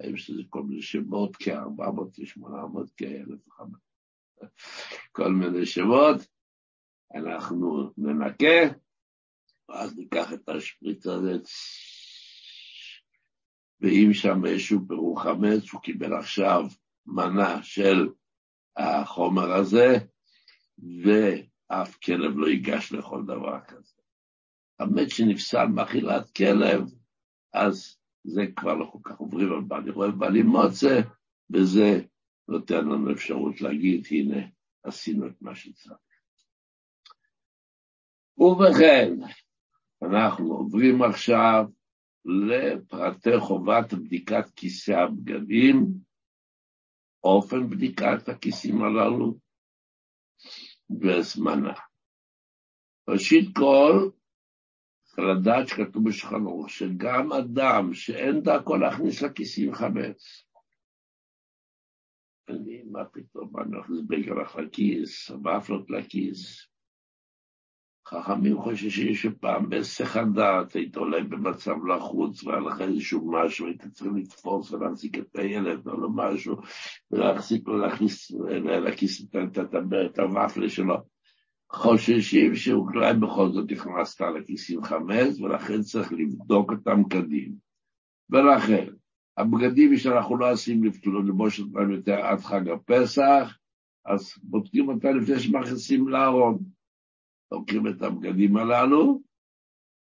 היום 0.00 0.16
שזה 0.16 0.42
כל 0.50 0.62
מיני 0.62 0.82
שמות, 0.82 1.36
כ-400 1.36 2.00
ו-800, 2.00 2.90
כ-1,500, 2.96 4.46
כל 5.12 5.32
מיני 5.32 5.66
שמות, 5.66 6.16
אנחנו 7.14 7.92
ננקה, 7.98 8.76
ואז 9.68 9.96
ניקח 9.96 10.32
את 10.32 10.48
השפריץ 10.48 11.06
הזה, 11.06 11.32
ואם 13.80 14.10
שם 14.12 14.46
איזשהו 14.46 14.88
פירור 14.88 15.22
חמץ, 15.22 15.72
הוא 15.72 15.82
קיבל 15.82 16.14
עכשיו 16.14 16.62
מנה 17.06 17.62
של 17.62 18.08
החומר 18.76 19.52
הזה, 19.52 19.94
ואף 21.02 21.96
כלב 21.96 22.38
לא 22.38 22.46
ייגש 22.46 22.92
לכל 22.92 23.22
דבר 23.26 23.60
כזה. 23.68 23.95
המת 24.80 25.10
שנפסל 25.10 25.66
מאכילת 25.66 26.30
כלב, 26.36 26.82
אז 27.52 27.96
זה 28.24 28.42
כבר 28.56 28.74
לא 28.74 28.86
כל 28.92 28.98
כך 29.04 29.18
עוברים 29.18 29.52
על 29.52 29.60
בעלי 29.60 29.90
רואה 29.90 30.08
ובעלי 30.08 30.42
מוצא, 30.42 31.00
וזה 31.52 32.00
נותן 32.48 32.84
לנו 32.84 33.12
אפשרות 33.12 33.60
להגיד, 33.60 34.06
הנה, 34.10 34.46
עשינו 34.82 35.26
את 35.26 35.42
מה 35.42 35.54
שצריך. 35.54 35.98
ובכן, 38.38 39.12
אנחנו 40.02 40.52
עוברים 40.54 41.02
עכשיו 41.02 41.64
לפרטי 42.24 43.40
חובת 43.40 43.94
בדיקת 43.94 44.50
כיסא 44.56 44.92
הבגדים, 44.92 45.86
אופן 47.24 47.70
בדיקת 47.70 48.28
הכיסים 48.28 48.82
הללו, 48.82 49.38
וזמנה. 51.00 51.74
ראשית 53.08 53.48
כל, 53.56 54.10
לדעת 55.18 55.68
שכתוב 55.68 56.08
בשולחן 56.08 56.44
שגם 56.68 57.32
אדם 57.32 57.94
שאין 57.94 58.40
דרכו 58.40 58.76
להכניס 58.76 59.22
לכיסים 59.22 59.74
חמץ, 59.74 60.46
אני, 62.48 62.82
מה 62.90 63.04
פתאום, 63.04 63.50
אני 63.60 63.78
נכניס 63.78 64.00
בגרח 64.06 64.56
לכיס, 64.56 65.30
ואפלות 65.44 65.90
לכיס. 65.90 66.66
חכמים 68.08 68.62
חוששים 68.62 69.14
שפעם 69.14 69.68
בהיסח 69.68 70.16
הדעת 70.16 70.72
היית 70.72 70.96
עולה 70.96 71.22
במצב 71.22 71.86
לחוץ, 71.86 72.44
והיה 72.44 72.60
לך 72.60 72.80
איזשהו 72.80 73.32
משהו, 73.32 73.66
היית 73.66 73.86
צריך 73.86 74.10
לתפוס 74.16 74.72
ולהחזיק 74.72 75.18
את 75.18 75.36
הילד 75.36 75.88
או 75.88 76.00
לא 76.00 76.08
משהו, 76.14 76.56
ולהחזיק 77.10 77.68
לו 77.68 77.78
להכניס 77.78 78.30
לכיס 78.86 79.24
את 80.10 80.18
הוואפלה 80.18 80.68
שלו. 80.68 81.15
חוששים 81.72 82.54
שאולי 82.54 83.14
בכל 83.14 83.48
זאת 83.52 83.70
הכנסת 83.72 84.20
לכיסים 84.20 84.82
חמץ, 84.82 85.40
ולכן 85.40 85.82
צריך 85.82 86.12
לבדוק 86.12 86.72
אותם 86.72 87.02
קדים. 87.10 87.54
ולכן, 88.30 88.86
הבגדים 89.36 89.96
שאנחנו 89.96 90.36
לא 90.36 90.52
עושים 90.52 90.84
ללבוש 91.06 91.60
אותם 91.60 91.90
יותר 91.90 92.14
עד 92.14 92.38
חג 92.38 92.68
הפסח, 92.68 93.58
אז 94.06 94.32
בודקים 94.42 94.88
אותם 94.88 95.16
לפני 95.16 95.40
שמכניסים 95.40 96.08
לארון. 96.08 96.58
לוקחים 97.52 97.86
את 97.86 98.02
הבגדים 98.02 98.56
הללו, 98.56 99.20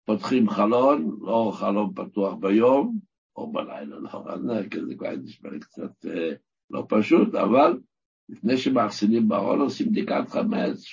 פותחים 0.07 0.49
חלון, 0.49 1.19
לא 1.21 1.52
חלון 1.54 1.95
פתוח 1.95 2.35
ביום, 2.35 2.99
או 3.37 3.52
בלילה, 3.52 3.97
לא, 3.99 4.69
כי 4.71 4.85
זה 4.85 4.95
כבר 4.95 5.16
נשמע 5.16 5.50
לי 5.50 5.61
קצת 5.61 6.07
אה, 6.07 6.33
לא 6.71 6.87
פשוט, 6.88 7.35
אבל 7.35 7.81
לפני 8.28 8.57
שמאחסנים 8.57 9.28
בארון 9.28 9.61
עושים 9.61 9.88
בדיקת 9.90 10.28
חמץ, 10.28 10.85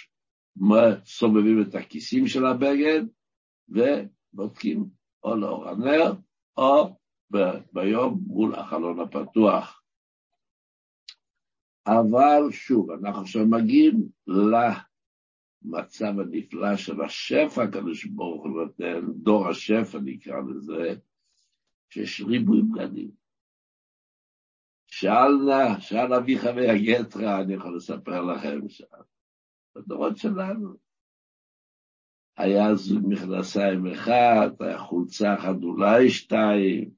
סובבים 1.05 1.61
את 1.61 1.75
הכיסים 1.75 2.27
של 2.27 2.45
הבגד, 2.45 3.01
ובודקים 3.69 4.89
או 5.23 5.35
לאור 5.35 5.69
הנר, 5.69 6.13
או 6.57 6.95
ביום 7.73 8.23
מול 8.27 8.55
החלון 8.55 8.99
הפתוח. 8.99 9.83
אבל 11.87 12.51
שוב, 12.51 12.91
אנחנו 12.91 13.21
עכשיו 13.21 13.45
מגיעים 13.45 14.09
למצב 14.27 16.19
הנפלא 16.19 16.77
של 16.77 17.01
השפע, 17.01 17.63
הקדוש 17.63 18.05
ברוך 18.05 18.43
הוא 18.43 18.61
נותן, 18.61 19.05
דור 19.15 19.47
השפע 19.47 19.99
נקרא 20.03 20.41
לזה, 20.49 20.95
שיש 21.89 22.21
ריבוי 22.21 22.61
בגדים. 22.61 23.11
שאל 24.87 25.31
נא, 25.47 25.79
שאל 25.79 26.13
אביך 26.13 26.43
ויגטרה, 26.55 27.41
אני 27.41 27.53
יכול 27.53 27.75
לספר 27.75 28.21
לכם, 28.21 28.69
שאל. 28.69 29.18
בדורות 29.75 30.17
שלנו. 30.17 30.73
היה 32.37 32.75
זוג 32.75 33.03
מכנסיים 33.07 33.87
אחד, 33.87 34.49
היה 34.59 34.77
חולצה 34.77 35.33
אחת 35.33 35.55
אולי 35.63 36.09
שתיים, 36.09 36.89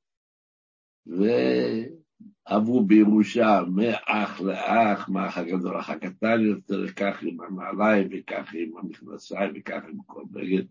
ועברו 1.05 2.85
בירושה 2.85 3.61
מאח 3.73 4.41
לאח, 4.41 5.09
מאח 5.09 5.37
הגדול, 5.37 5.79
אח 5.79 5.89
הקטן 5.89 6.41
יותר, 6.41 6.87
כך 6.87 7.23
עם 7.23 7.37
הנעליים, 7.41 8.07
וכך 8.11 8.53
עם 8.53 8.77
המכנסיים, 8.77 9.53
וכך 9.55 9.81
עם 9.89 9.97
כל 10.05 10.23
בגד. 10.31 10.63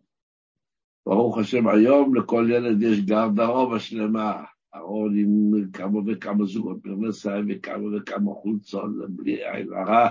ברוך 1.07 1.39
השם, 1.39 1.69
היום 1.69 2.15
לכל 2.15 2.49
ילד 2.51 2.83
יש 2.83 3.01
גרדרובה 3.01 3.81
שלמה, 3.81 4.45
ארון 4.75 5.19
עם 5.19 5.71
כמה 5.73 6.01
וכמה 6.07 6.45
זוגות 6.45 6.85
מכנסיים 6.85 7.47
וכמה 7.49 7.97
וכמה 7.97 8.31
חולצות, 8.35 8.91
בלי 9.09 9.51
עין 9.51 9.73
הרע. 9.73 10.11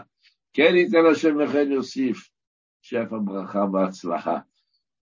כן 0.54 0.76
ייתן 0.76 1.06
השם 1.12 1.36
וכן 1.38 1.72
יוסיף, 1.72 2.30
שפע 2.82 3.18
ברכה 3.26 3.66
והצלחה. 3.74 4.40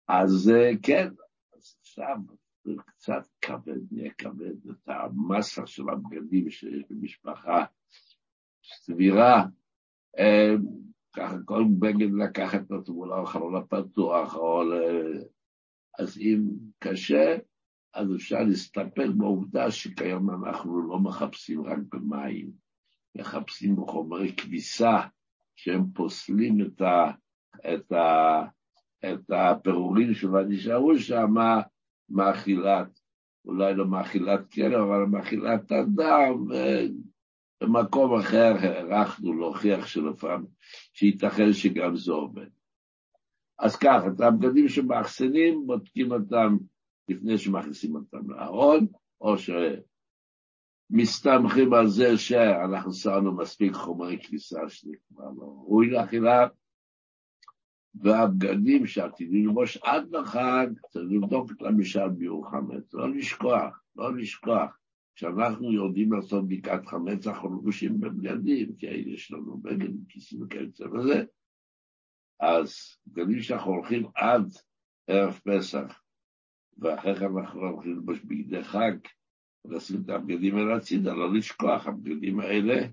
אז 0.08 0.52
כן, 0.82 1.08
אז 1.56 1.76
עכשיו 1.80 2.16
קצת 2.86 3.26
כבד, 3.40 3.92
נהיה 3.92 4.12
כבד 4.18 4.70
את 4.70 4.88
המסה 4.88 5.66
של 5.66 5.82
הבגדים 5.88 6.50
שיש 6.50 6.82
במשפחה 6.90 7.64
סבירה. 8.64 9.44
ככה 11.16 11.36
כל 11.44 11.64
בגד 11.78 12.12
לקחת 12.12 12.70
אותו 12.70 12.92
מול 12.92 13.12
החלון 13.12 13.56
הפתוח, 13.56 14.36
או... 14.36 14.62
אז 15.98 16.18
אם 16.18 16.40
קשה, 16.78 17.36
אז 17.94 18.14
אפשר 18.16 18.38
להסתפק 18.48 19.06
בעובדה 19.16 19.70
שכיום 19.70 20.30
אנחנו 20.30 20.88
לא 20.88 20.98
מחפשים 20.98 21.66
רק 21.66 21.78
במים, 21.92 22.50
מחפשים 23.14 23.76
בחומרי 23.76 24.36
כביסה, 24.36 25.00
שהם 25.56 25.84
פוסלים 25.94 26.60
את, 26.60 26.80
ה, 26.80 27.10
את, 27.74 27.92
ה, 27.92 28.42
את 29.04 29.30
הפירורים 29.30 30.14
שלו, 30.14 30.42
נשארו 30.42 30.98
שם 30.98 31.34
מאכילת, 32.08 33.00
אולי 33.44 33.74
לא 33.74 33.86
מאכילת 33.86 34.50
כלב, 34.52 34.80
אבל 34.80 35.04
מאכילת 35.04 35.72
אדם, 35.72 36.46
במקום 37.60 38.14
אחר 38.20 38.54
הערכנו 38.60 39.34
להוכיח 39.34 39.86
שלפעמים, 39.86 40.46
שייתכן 40.92 41.52
שגם 41.52 41.96
זה 41.96 42.12
עובד. 42.12 42.48
אז 43.58 43.76
ככה, 43.76 44.08
את 44.08 44.20
הבגדים 44.20 44.68
שמאחסנים, 44.68 45.66
בודקים 45.66 46.12
אותם 46.12 46.56
לפני 47.08 47.38
שמכניסים 47.38 47.94
אותם 47.94 48.30
לארון, 48.30 48.86
או 49.20 49.38
שמסתמכים 50.92 51.74
על 51.74 51.88
זה 51.88 52.18
שאנחנו 52.18 52.92
שמנו 52.92 53.36
מספיק 53.36 53.72
חומרי 53.72 54.18
כניסה 54.22 54.68
שזה 54.68 54.92
כבר 55.08 55.24
לא 55.36 55.44
ראוי 55.44 55.90
לאכילה, 55.90 56.46
והבגדים 57.94 58.86
שעתידים 58.86 59.46
ללבוש 59.46 59.76
עד 59.76 60.10
לחג, 60.10 60.66
צריך 60.90 61.04
לבדוק 61.10 61.50
את 61.50 61.62
המשל 61.62 62.08
ביור 62.08 62.50
חמץ, 62.50 62.94
לא 62.94 63.10
לשכוח, 63.10 63.82
לא 63.96 64.16
לשכוח. 64.16 64.78
כשאנחנו 65.14 65.72
יורדים 65.72 66.12
לעשות 66.12 66.44
בדיקת 66.44 66.86
חמץ, 66.86 67.26
אנחנו 67.26 67.58
לבושים 67.58 68.00
בבגדים, 68.00 68.76
כי 68.78 68.86
יש 68.86 69.32
לנו 69.32 69.56
בגד, 69.56 69.90
כיסים 70.08 70.42
וכיוצא 70.42 70.86
בזה. 70.86 71.24
אז 72.40 72.74
בגדים 73.06 73.40
שאנחנו 73.40 73.72
הולכים 73.72 74.06
עד 74.14 74.52
ערב 75.06 75.40
פסח, 75.44 76.00
ואחרי 76.78 77.14
כן 77.14 77.24
אנחנו 77.38 77.60
הולכים 77.60 77.92
ללבוש 77.92 78.20
בגדי 78.20 78.64
חג, 78.64 78.92
ולשים 79.64 80.02
את 80.04 80.08
הבגדים 80.08 80.56
האלה 80.56 80.76
הצידה, 80.76 81.14
לא 81.14 81.34
לשכוח, 81.34 81.86
הבגדים 81.86 82.40
האלה 82.40 82.86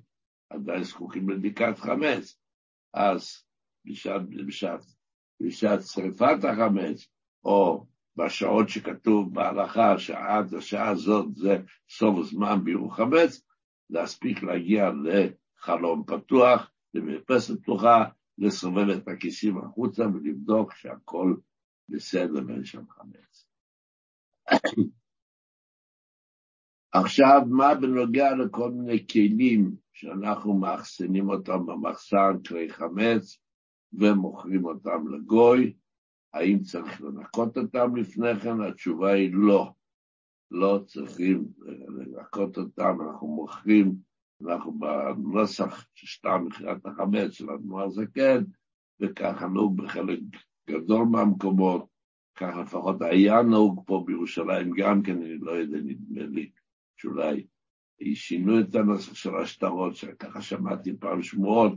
עדיין 0.49 0.83
זקוקים 0.83 1.29
לבדיקת 1.29 1.77
חמץ. 1.79 2.37
אז 2.93 3.43
בשעת, 3.85 4.21
בשעת, 4.47 4.85
בשעת 5.41 5.79
שרפת 5.83 6.43
החמץ, 6.43 7.07
או 7.43 7.85
בשעות 8.15 8.69
שכתוב 8.69 9.33
בהלכה 9.33 9.99
שעד 9.99 10.53
השעה 10.53 10.89
הזאת 10.89 11.35
זה 11.35 11.57
סוף 11.89 12.25
זמן 12.25 12.63
בירור 12.63 12.95
חמץ, 12.95 13.41
להספיק 13.89 14.43
להגיע 14.43 14.89
לחלום 15.03 16.03
פתוח, 16.07 16.71
למרפסת 16.93 17.61
פתוחה, 17.61 18.03
לסובב 18.37 18.89
את 18.89 19.07
הכיסים 19.07 19.57
החוצה 19.57 20.03
ולבדוק 20.03 20.73
שהכל 20.73 21.35
בסדר 21.89 22.47
ואין 22.47 22.63
שם 22.63 22.83
חמץ. 22.89 23.47
עכשיו, 26.93 27.41
מה 27.49 27.75
בנוגע 27.75 28.35
לכל 28.35 28.71
מיני 28.71 29.07
כלים 29.07 29.75
שאנחנו 29.93 30.53
מאחסנים 30.53 31.29
אותם 31.29 31.65
במחסן, 31.65 32.33
כלי 32.47 32.69
חמץ, 32.69 33.37
ומוכרים 33.93 34.65
אותם 34.65 35.07
לגוי, 35.07 35.73
האם 36.33 36.59
צריך 36.59 37.01
לנקות 37.01 37.57
אותם 37.57 37.95
לפני 37.95 38.39
כן? 38.43 38.61
התשובה 38.61 39.13
היא 39.13 39.29
לא. 39.33 39.71
לא 40.51 40.79
צריכים 40.85 41.45
לנקות 41.87 42.57
אותם, 42.57 42.97
אנחנו 43.01 43.27
מוכרים, 43.27 43.95
אנחנו 44.41 44.79
בנוסח 44.79 45.85
ששטר 45.93 46.37
מכירת 46.37 46.85
החמץ 46.85 47.31
של 47.31 47.49
אדמו"ר 47.49 47.89
זקן, 47.89 48.43
וככה 48.99 49.47
נהוג 49.47 49.77
בחלק 49.77 50.19
גדול 50.69 51.05
מהמקומות, 51.05 51.85
כך 52.35 52.55
לפחות 52.61 53.01
היה 53.01 53.41
נהוג 53.41 53.83
פה 53.85 54.03
בירושלים 54.07 54.71
גם 54.77 55.01
כן, 55.03 55.21
אני 55.21 55.37
לא 55.37 55.51
יודע, 55.51 55.77
נדמה 55.77 56.23
לי 56.23 56.51
שאולי 57.01 57.45
שינו 58.15 58.59
את 58.59 58.75
הנוסח 58.75 59.13
של 59.13 59.35
השטרות, 59.35 59.95
שככה 59.95 60.41
שמעתי 60.41 60.97
פעם 60.99 61.21
שמועות, 61.23 61.73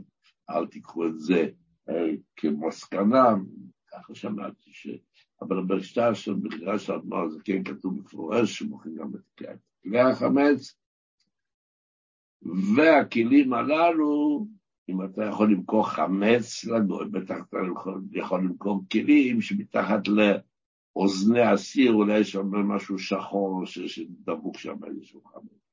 אל 0.49 0.67
תיקחו 0.67 1.07
את 1.07 1.19
זה 1.19 1.49
כמסקנה, 2.35 3.35
ככה 3.91 4.15
שמעתי 4.15 4.73
ש... 4.73 4.87
אבל 5.41 5.63
בשטר 5.63 6.13
של 6.13 6.33
מכירה 6.33 6.79
של 6.79 6.93
אדמו"ר 6.93 7.29
זה 7.29 7.39
כן 7.45 7.63
כתוב 7.63 7.99
מפורש, 7.99 8.57
שמוכרים 8.57 8.95
גם 8.95 9.09
את 9.15 9.41
כלי 9.83 9.99
החמץ, 9.99 10.75
והכלים 12.75 13.53
הללו, 13.53 14.47
אם 14.89 15.05
אתה 15.05 15.23
יכול 15.23 15.51
למכור 15.51 15.89
חמץ 15.89 16.65
לגוי, 16.65 17.09
בטח 17.09 17.35
אתה 17.49 17.57
יכול, 18.13 18.39
למכור 18.43 18.83
כלים 18.91 19.41
שמתחת 19.41 20.07
לאוזני 20.95 21.41
הסיר, 21.41 21.93
אולי 21.93 22.19
יש 22.19 22.31
שם 22.31 22.47
משהו 22.47 22.99
שחור 22.99 23.65
שדבוק 23.65 24.57
שם 24.57 24.83
איזשהו 24.85 25.23
חמץ. 25.23 25.65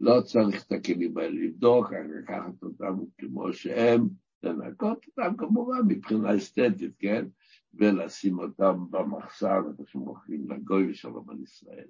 לא 0.00 0.20
צריך 0.20 0.66
את 0.66 0.72
הכלים 0.72 1.18
האלה 1.18 1.40
לבדוק, 1.44 1.92
לקחת 1.92 2.62
אותם 2.62 2.98
כמו 3.18 3.52
שהם, 3.52 4.08
לנקות 4.42 5.06
אותם 5.06 5.36
כמובן 5.36 5.80
מבחינה 5.88 6.36
אסתטית, 6.36 6.94
כן? 6.98 7.26
ולשים 7.74 8.38
אותם 8.38 8.84
במחסן, 8.90 9.62
איפה 9.70 9.82
שמוכרים 9.86 10.50
לגוי 10.50 10.90
ושלום 10.90 11.30
על 11.30 11.40
ישראל. 11.40 11.86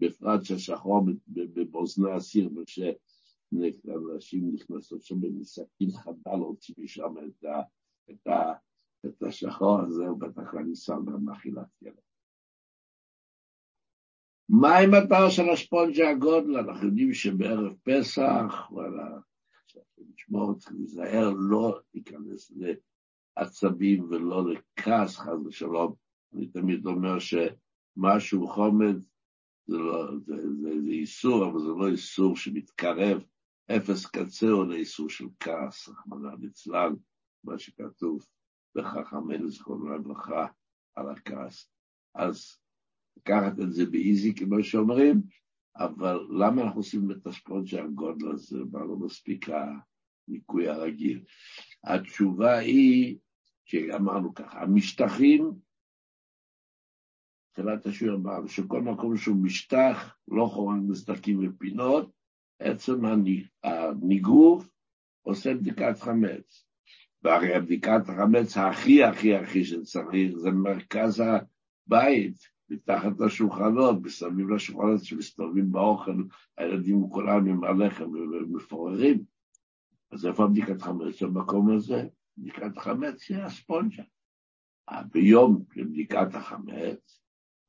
בפרט 0.00 0.44
שהשחור 0.44 1.06
בבוזני 1.28 2.10
הסיר, 2.10 2.50
ושאנשים 3.52 4.54
נכנסות 4.54 5.02
שם 5.02 5.20
במשקים 5.20 5.90
חדה 5.90 6.36
להוציא 6.36 6.74
משם 6.78 7.14
את, 8.10 8.26
ה, 8.26 8.52
את, 9.06 9.22
השחור 9.22 9.80
הזה, 9.80 10.06
הוא 10.06 10.20
בטח 10.20 10.54
אני 10.54 10.76
שם 10.76 11.02
במאכילת 11.04 11.66
ילד. 11.82 11.94
מה 14.48 14.78
עם 14.78 14.94
המטרה 14.94 15.30
של 15.30 15.50
הספונג'ה 15.50 16.10
הגודל? 16.10 16.58
אנחנו 16.58 16.86
יודעים 16.86 17.14
שבערב 17.14 17.72
פסח, 17.82 18.70
וואלה, 18.70 19.18
לשמור, 19.98 20.54
צריך 20.54 20.72
להיזהר, 20.76 21.30
לא 21.30 21.80
להיכנס 21.94 22.52
לעצבים 23.36 24.04
ולא 24.10 24.44
לכעס, 24.50 25.16
חס 25.16 25.38
ושלום. 25.46 25.94
אני 26.34 26.46
תמיד 26.46 26.86
אומר 26.86 27.18
שמשהו 27.18 28.48
חומד 28.48 28.96
זה, 29.66 29.78
לא, 29.78 30.18
זה, 30.26 30.36
זה, 30.36 30.82
זה 30.84 30.90
איסור, 30.90 31.50
אבל 31.50 31.60
זה 31.60 31.68
לא 31.68 31.88
איסור 31.88 32.36
שמתקרב 32.36 33.22
אפס 33.70 34.06
קצהו 34.06 34.64
לאיסור 34.64 35.08
של 35.08 35.24
כעס, 35.40 35.88
רחמנא 35.88 36.34
ליצלן, 36.40 36.92
מה 37.44 37.58
שכתוב 37.58 38.26
בחכמינו 38.74 39.50
זכרונו 39.50 39.88
לברכה 39.88 40.46
על 40.94 41.10
הכעס. 41.10 41.70
אז 42.14 42.58
לקחת 43.16 43.60
את 43.60 43.72
זה 43.72 43.86
באיזי, 43.86 44.34
כמו 44.34 44.62
שאומרים, 44.62 45.22
אבל 45.76 46.18
למה 46.30 46.62
אנחנו 46.62 46.80
עושים 46.80 47.10
את 47.10 47.26
הספונג'ה 47.26 47.82
הגודל 47.82 48.30
הזה, 48.30 48.58
מה 48.72 48.84
לא 48.84 48.96
מספיק 48.96 49.46
הניקוי 49.48 50.68
הרגיל? 50.68 51.24
התשובה 51.84 52.58
היא, 52.58 53.18
שאמרנו 53.64 54.34
ככה, 54.34 54.62
המשטחים, 54.62 55.52
תחילת 57.52 57.86
השיעור 57.86 58.16
אמרנו 58.16 58.48
שכל 58.48 58.82
מקום 58.82 59.16
שהוא 59.16 59.44
משטח, 59.44 60.16
לא 60.28 60.46
חורג 60.46 60.78
מסתקים 60.88 61.48
ופינות, 61.48 62.10
עצם 62.58 63.00
הניגוב 63.64 64.70
עושה 65.22 65.54
בדיקת 65.54 65.98
חמץ. 65.98 66.66
והרי 67.24 67.60
בדיקת 67.60 68.08
החמץ 68.08 68.56
הכי 68.56 69.04
הכי 69.04 69.34
הכי 69.34 69.64
שצריך 69.64 70.36
זה 70.36 70.50
מרכז 70.50 71.22
הבית, 71.86 72.36
מתחת 72.68 73.20
לשולחנות, 73.20 74.02
מסביב 74.02 74.50
לשולחנות 74.50 75.04
שמסתובבים 75.04 75.72
באוכל, 75.72 76.22
הילדים 76.58 77.08
כולם 77.10 77.46
עם 77.46 77.64
הלחם 77.64 78.10
ומפוררים. 78.10 79.24
אז 80.10 80.26
איפה 80.26 80.46
בדיקת 80.46 80.82
חמץ 80.82 81.22
במקום 81.22 81.70
הזה? 81.70 82.08
בדיקת 82.38 82.78
חמץ 82.78 83.30
היא 83.30 83.38
הספונג'ה. 83.38 84.02
ביום 85.12 85.64
לבדיקת 85.76 86.34
החמץ, 86.34 87.20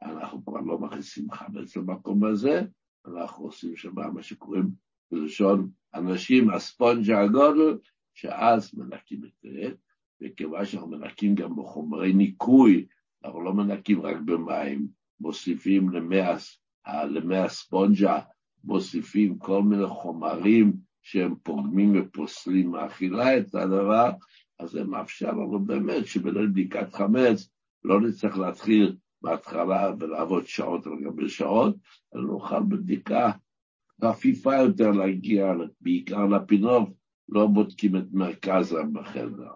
אנחנו 0.02 0.46
כבר 0.46 0.60
לא 0.60 0.80
מכניסים 0.80 1.32
חמץ 1.32 1.78
למקום 1.78 2.24
הזה, 2.24 2.62
אנחנו 3.06 3.46
עושים 3.46 3.76
שם 3.76 3.96
מה 4.14 4.24
שקוראים 4.24 4.70
בלשון 5.12 5.70
אנשים, 5.94 6.50
הספונג'ה 6.50 7.22
הגודל, 7.22 7.78
שאז 8.16 8.74
מנקים 8.74 9.22
את 9.26 9.32
זה, 9.42 9.72
וכיוון 10.22 10.66
שאנחנו 10.66 10.88
מנקים 10.88 11.36
גם 11.36 11.56
בחומרי 11.56 12.14
ניקוי, 12.14 12.86
אנחנו 13.26 13.42
לא 13.42 13.54
מנקים 13.54 14.02
רק 14.02 14.18
במים, 14.26 14.88
מוסיפים 15.20 15.90
למי 16.88 17.38
הספונג'ה, 17.38 18.20
מוסיפים 18.64 19.38
כל 19.38 19.64
מיני 19.64 19.88
חומרים 19.88 20.74
שהם 21.02 21.36
פוגמים 21.44 21.94
ופוסלים 21.96 22.72
מאכילה 22.72 23.38
את 23.38 23.56
הדבר, 23.56 24.12
אז 24.60 24.70
זה 24.70 24.84
מאפשר 24.84 25.32
לנו 25.32 25.60
באמת 25.60 26.08
שבליל 26.08 26.48
בדיקת 26.48 26.94
חמץ 26.94 27.50
לא 27.84 28.02
נצטרך 28.02 28.38
להתחיל 28.38 28.96
בהתחלה 29.22 29.92
ולעבוד 30.00 30.48
שעות 30.48 30.88
על 30.88 30.94
גבי 31.04 31.30
שעות, 31.30 31.76
אלא 32.16 32.24
נוכל 32.24 32.64
בבדיקה 32.64 33.32
חפיפה 34.04 34.56
יותר 34.56 34.92
להגיע 34.92 35.54
בעיקר 35.82 36.26
לפינות, 36.26 36.90
לא 37.30 37.48
בודקים 37.48 37.96
את 37.96 38.14
מרכז 38.14 38.78
החדר. 39.00 39.52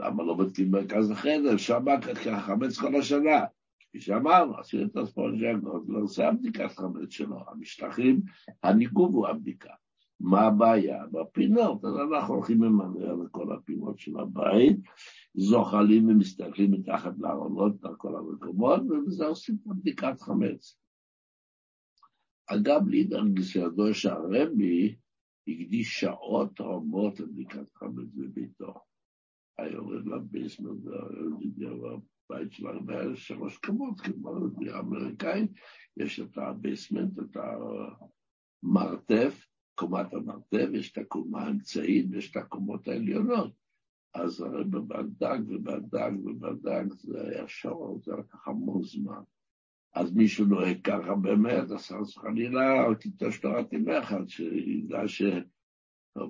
למה 0.00 0.22
לא 0.22 0.34
בודקים 0.34 0.70
מרכז 0.70 1.10
החדר? 1.10 1.56
שם 1.56 1.84
ככה 2.00 2.40
חמץ 2.40 2.78
כל 2.78 2.96
השנה. 2.96 3.44
כפי 3.80 4.00
שאמרנו, 4.00 4.58
עשינו 4.58 4.86
את 4.86 4.96
הספונג'נגות, 4.96 5.82
לא 5.88 5.98
עושה 5.98 6.28
הבדיקת 6.28 6.70
חמץ 6.76 7.10
שלו. 7.10 7.38
המשטחים, 7.48 8.20
הניגוב 8.62 9.14
הוא 9.14 9.28
הבדיקה. 9.28 9.72
מה 10.20 10.40
הבעיה? 10.40 11.06
בפינות, 11.12 11.84
אז 11.84 11.94
אנחנו 11.94 12.34
הולכים 12.34 12.62
למנהל 12.62 13.16
לכל 13.24 13.52
הפינות 13.52 13.98
של 13.98 14.18
הבית, 14.20 14.76
זוחלים 15.34 16.08
ומסתכלים 16.08 16.70
מתחת 16.70 17.12
לארונות, 17.18 17.84
על 17.84 17.94
כל 17.96 18.16
המקומות, 18.16 18.80
ובזה 18.82 19.26
עושים 19.26 19.54
את 19.54 19.66
בדיקת 19.66 20.20
חמץ. 20.20 20.78
אגב, 22.46 22.88
לידר 22.88 23.26
גיסרדו 23.26 23.94
שהרבי 23.94 24.96
הקדיש 25.48 26.00
שעות 26.00 26.60
רבות 26.60 27.20
לבדיקת 27.20 27.74
חמץ 27.74 28.08
בביתו. 28.14 28.74
היה 29.58 29.72
יורד 29.72 30.06
לביסמנט, 30.06 30.80
בבית 31.58 32.52
של 32.52 32.66
הרבה 32.66 33.16
שלוש 33.16 33.58
קומות, 33.58 34.00
כמו 34.00 34.34
האמריקאי, 34.72 35.46
יש 35.96 36.20
את 36.20 36.38
הביסמנט, 36.38 37.18
את 37.18 37.36
המרתף, 38.62 39.46
קומת 39.74 40.14
המרתף, 40.14 40.68
יש 40.72 40.92
את 40.92 40.98
הקומה 40.98 41.42
האמצעית 41.42 42.06
ויש 42.10 42.30
את 42.30 42.36
הקומות 42.36 42.88
העליונות. 42.88 43.52
אז 44.14 44.40
הרי 44.40 44.64
בבדק 44.64 45.38
ובדק 45.48 46.10
ובדק, 46.24 46.84
זה 46.94 47.20
היה 47.20 47.48
שעות, 47.48 48.02
זה 48.02 48.12
לקח 48.12 48.48
המון 48.48 48.82
זמן. 48.82 49.22
אז 49.94 50.12
מישהו 50.14 50.46
נוהג 50.46 50.80
ככה 50.84 51.14
באמת, 51.14 51.70
אז 51.70 51.72
חס 51.72 52.16
וחלילה, 52.16 52.94
תיטוש 53.00 53.38
תורת 53.38 53.74
אמך, 53.74 54.14
שידע 54.26 55.02
ש... 55.08 55.22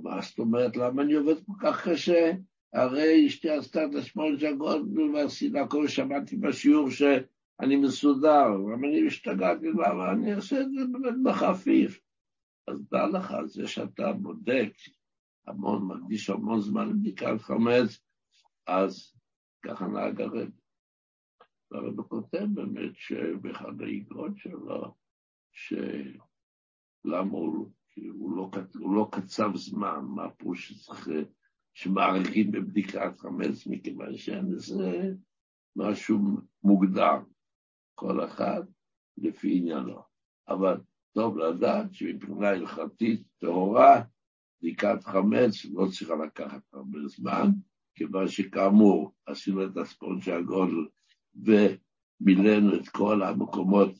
מה 0.03 0.21
זאת 0.21 0.39
אומרת, 0.39 0.77
למה 0.77 1.03
אני 1.03 1.15
עובד 1.15 1.35
כל 1.47 1.53
כך 1.61 1.89
קשה? 1.89 2.33
הרי 2.73 3.27
אשתי 3.27 3.51
עשתה 3.51 3.85
את 3.85 3.95
השמאל 3.95 4.39
ז'גות 4.39 4.83
ועשיתי 5.15 5.59
כל 5.71 5.89
שמעתי 5.89 6.37
בשיעור 6.37 6.91
שאני 6.91 7.77
מסודר, 7.77 8.49
למה 8.49 8.89
אני 8.89 9.07
השתגעתי, 9.07 9.67
למה 9.69 10.13
אני 10.13 10.35
אעשה 10.35 10.61
את 10.61 10.67
זה 10.73 10.81
באמת 10.93 11.15
בחפיף. 11.25 12.01
אז 12.69 12.89
דע 12.91 13.07
לך, 13.07 13.35
זה 13.45 13.67
שאתה 13.67 14.13
בודק 14.13 14.73
המון, 15.47 15.89
מקדיש 15.89 16.31
המון 16.31 16.61
זמן 16.61 16.89
לבדיקת 16.89 17.41
חמץ, 17.41 18.01
אז 18.67 19.15
ככה 19.63 19.87
נהג 19.87 20.21
הרב. 20.21 20.51
והרב 21.71 22.03
כותב 22.03 22.45
באמת 22.55 22.93
שבאחד 22.95 23.83
האיגרות 23.83 24.39
שלו, 24.39 24.95
שלמה 25.53 27.33
הוא, 27.33 27.71
הוא, 27.97 28.37
לא, 28.37 28.51
הוא 28.79 28.95
לא 28.95 29.09
קצב 29.13 29.57
זמן, 29.57 30.05
מה 30.05 30.31
פה 30.31 30.53
שצריך, 30.55 31.09
שמעריכים 31.75 32.51
בבדיקת 32.51 33.19
חמץ, 33.19 33.67
מכיוון 33.67 34.17
שאין 34.17 34.53
לזה 34.53 35.13
משהו 35.77 36.19
מוגדר, 36.63 37.17
כל 37.95 38.25
אחד 38.25 38.63
לפי 39.17 39.59
עניינו. 39.59 40.03
אבל 40.49 40.81
טוב 41.13 41.39
לדעת 41.39 41.95
שמבחינה 41.95 42.49
הלכתית 42.49 43.23
טהורה, 43.39 44.03
בדיקת 44.61 45.05
חמץ 45.05 45.65
לא 45.75 45.87
צריכה 45.91 46.15
לקחת 46.27 46.63
הרבה 46.73 46.99
זמן, 47.07 47.51
כיוון 47.95 48.29
שכאמור 48.29 49.13
עשינו 49.27 49.65
את 49.65 49.77
הספונג'ה 49.77 50.37
הגודל 50.37 50.87
ומילאנו 51.35 52.75
את 52.75 52.89
כל 52.89 53.23
המקומות, 53.23 53.91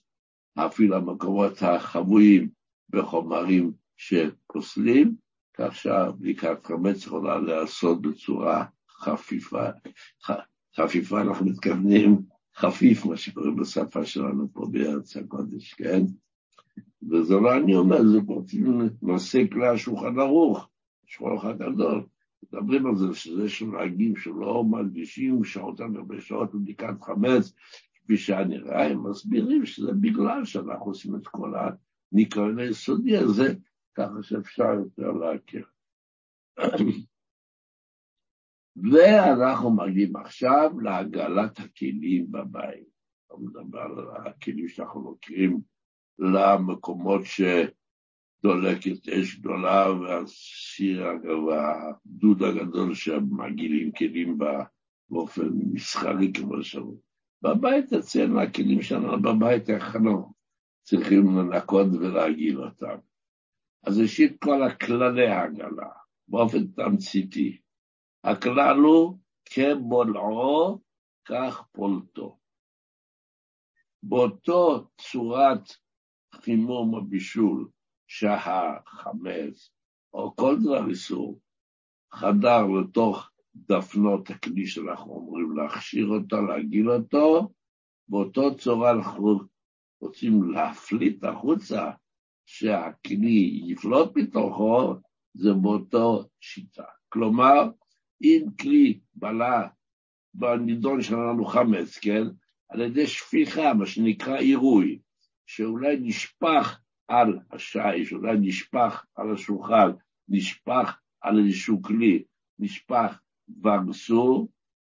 אפילו 0.55 0.97
המקומות 0.97 1.63
החבויים 1.63 2.49
בחומרים 2.91 3.73
שפוסלים, 3.97 5.15
כך 5.55 5.75
שהבדיקת 5.75 6.67
חמץ 6.67 7.07
יכולה 7.07 7.39
להיעשות 7.39 8.03
בצורה 8.03 8.65
חפיפה. 8.91 9.67
חפיפה, 10.77 11.21
אנחנו 11.21 11.47
מתכוונים 11.47 12.19
חפיף, 12.57 13.05
מה 13.05 13.17
שקורה 13.17 13.51
בשפה 13.51 14.07
שלנו 14.07 14.49
פה 14.53 14.67
בארץ 14.71 15.17
הקודש, 15.17 15.75
כן? 15.75 16.03
וזה 17.11 17.35
לא 17.35 17.57
אני 17.57 17.75
אומר, 17.75 18.03
זה 18.09 18.19
נושא 19.03 19.43
כלי 19.53 19.69
השולחן 19.69 20.19
ערוך, 20.19 20.69
שולחן 21.07 21.63
הגדול. 21.63 22.07
מדברים 22.43 22.87
על 22.87 22.97
זה, 22.97 23.15
שזה 23.15 23.49
שנהגים 23.49 24.17
שלא 24.17 24.65
מרגישים 24.65 25.43
על 25.81 25.93
גבי 25.93 26.21
שעות 26.21 26.55
בבדיקת 26.55 27.03
חמץ, 27.03 27.53
כפי 27.95 28.17
שהיה 28.17 28.45
נראה, 28.45 28.87
הם 28.87 29.11
מסבירים 29.11 29.67
שזה 29.67 29.93
בגלל 29.93 30.45
שאנחנו 30.45 30.87
עושים 30.87 31.17
את 31.17 31.27
כל 31.27 31.53
הניקיון 32.13 32.59
היסודי 32.59 33.17
הזה, 33.17 33.55
ככה 33.95 34.23
שאפשר 34.23 34.73
יותר 34.75 35.13
להכיר. 35.13 35.67
ואנחנו 38.93 39.71
מגיעים 39.71 40.17
עכשיו 40.17 40.81
להגלת 40.81 41.59
הכלים 41.59 42.33
בבית. 42.33 42.89
אני 43.31 43.47
מדבר 43.47 43.81
על 43.81 44.27
הכלים 44.27 44.69
שאנחנו 44.69 45.13
מכירים 45.13 45.61
למקומות 46.19 47.21
דולקת 48.43 49.09
אש 49.09 49.39
גדולה, 49.39 49.91
והסיר, 49.91 51.07
והגדוד 51.47 52.43
הגדול 52.43 52.95
שמגעילים 52.95 53.93
כלים 53.93 54.39
באופן 55.11 55.49
מסחרי, 55.73 56.33
כמו 56.33 56.63
שאומרים. 56.63 56.99
בבית 57.43 57.93
אצלנו, 57.93 58.41
הכלים 58.41 58.83
שלנו 58.83 59.23
בבית, 59.23 59.71
אנחנו 59.71 60.33
צריכים 60.83 61.39
לנקות 61.39 61.87
ולהגעיל 61.87 62.61
אותם. 62.65 62.99
אז 63.87 64.01
ראשית 64.01 64.45
כל 64.45 64.63
הכללי 64.63 65.29
העגלה, 65.29 65.89
באופן 66.29 66.67
תמציתי. 66.67 67.59
הכלל 68.25 68.77
הוא 68.77 69.19
כבולעו, 69.45 70.79
כך 71.25 71.63
פולטו. 71.73 72.39
באותו 74.03 74.89
צורת 75.01 75.73
חימום 76.35 76.95
או 76.95 77.05
בישול 77.05 77.69
שהחמץ, 78.09 79.71
או 80.13 80.37
כל 80.37 80.57
דבר 80.61 80.91
איסור, 80.91 81.41
חדר 82.15 82.67
לתוך 82.67 83.31
דפנות 83.55 84.31
הכלי 84.31 84.67
שאנחנו 84.67 85.13
אומרים 85.13 85.57
להכשיר 85.57 86.07
אותו, 86.07 86.43
להגיל 86.43 86.91
אותו, 86.91 87.53
באותו 88.09 88.57
צורה 88.57 88.91
אנחנו 88.91 89.41
רוצים 90.01 90.53
להפליט 90.53 91.25
החוצה, 91.25 91.91
שהכלי 92.47 93.63
יפלוט 93.67 94.17
מתוכו, 94.17 94.95
זה 95.35 95.53
באותו 95.53 96.25
שיטה. 96.41 96.85
כלומר, 97.09 97.71
אם 98.23 98.47
כלי 98.61 99.01
בלה 99.15 99.69
בנידון 100.35 101.03
שלנו 101.03 101.45
חמץ, 101.45 101.99
כן? 101.99 102.23
על 102.69 102.81
ידי 102.81 103.07
שפיכה, 103.07 103.75
מה 103.75 103.87
שנקרא 103.87 104.37
עירוי, 104.37 104.99
שאולי 105.47 105.97
נשפך 106.01 106.81
על 107.09 107.39
השיש, 107.51 108.13
אולי 108.13 108.37
נשפך 108.41 109.05
על 109.15 109.33
השולחן, 109.33 109.91
נשפך 110.29 110.99
על 111.21 111.39
איזשהו 111.39 111.83
כלי, 111.83 112.23
נשפך 112.59 113.21
וגסור, 113.63 114.49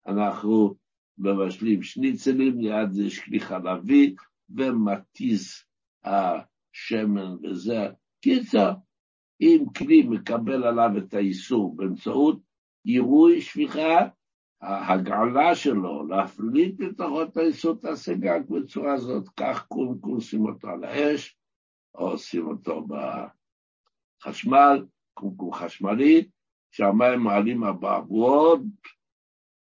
אנחנו 0.08 0.76
מבשלים 1.17 1.84
שניצלים, 1.84 2.60
ליד 2.60 2.91
זה 2.91 3.04
יש 3.04 3.19
כלי 3.19 3.39
חלבי, 3.39 4.15
ומתיז 4.50 5.63
השמן 6.04 7.36
וזה. 7.43 7.88
קיצר, 8.22 8.74
אם 9.41 9.65
כלי 9.78 10.04
מקבל 10.04 10.63
עליו 10.63 10.98
את 10.98 11.13
האיסור 11.13 11.76
באמצעות 11.76 12.39
עירוי 12.84 13.41
שפיכה, 13.41 14.08
ההגעלה 14.62 15.56
שלו, 15.56 16.08
להפליט 16.08 16.82
לתוכו 16.82 17.24
את 17.24 17.38
האיסור 17.38 17.76
תעשה 17.76 18.13
גג 18.13 18.39
בצורה 18.50 18.93
הזאת, 18.93 19.30
כך 19.30 19.67
קום 19.67 20.19
שים 20.19 20.45
אותו 20.45 20.67
על 20.67 20.84
האש, 20.84 21.38
או 21.95 22.17
שים 22.17 22.47
אותו 22.47 22.88
בחשמל, 24.21 24.86
קומקום 25.13 25.54
חשמלי, 25.54 26.30
שהמים 26.71 27.19
מעלים 27.19 27.63
אבעבועות, 27.63 28.62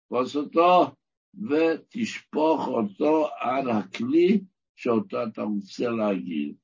תפוס 0.07 0.37
אותו 0.37 0.91
ותשפוך 1.35 2.69
אותו 2.69 3.29
על 3.41 3.71
הכלי 3.71 4.41
שאותו 4.77 5.25
אתה 5.25 5.43
רוצה 5.43 5.89
להגיד. 5.89 6.55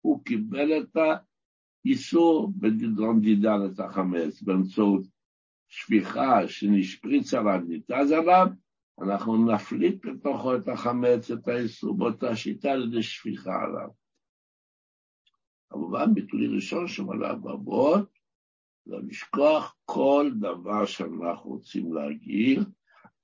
הוא 0.00 0.24
קיבל 0.24 0.78
את 0.78 0.96
האיסור 1.84 2.52
בגדרון 2.56 3.20
דידן 3.20 3.58
את 3.72 3.80
החמץ 3.80 4.42
באמצעות 4.42 5.02
שפיכה 5.68 6.48
שנשפריץ 6.48 7.34
עליו, 7.34 7.60
ניתז 7.68 8.10
עליו, 8.10 8.46
אנחנו 9.02 9.52
נפליט 9.52 10.06
בתוכו 10.06 10.56
את 10.56 10.68
החמץ, 10.68 11.30
את 11.30 11.48
האיסור, 11.48 11.96
באותה 11.98 12.36
שיטה 12.36 12.70
על 12.70 12.88
ידי 12.88 13.02
שפיכה 13.02 13.62
עליו. 13.64 13.88
כמובן, 15.70 16.14
ביטוי 16.14 16.46
ראשון 16.46 16.88
שמלא 16.88 17.34
בבות, 17.34 18.18
זה 18.84 18.96
לשכוח 19.08 19.76
כל 19.84 20.30
דבר 20.40 20.86
שאנחנו 20.86 21.50
רוצים 21.50 21.92
להגיד, 21.92 22.58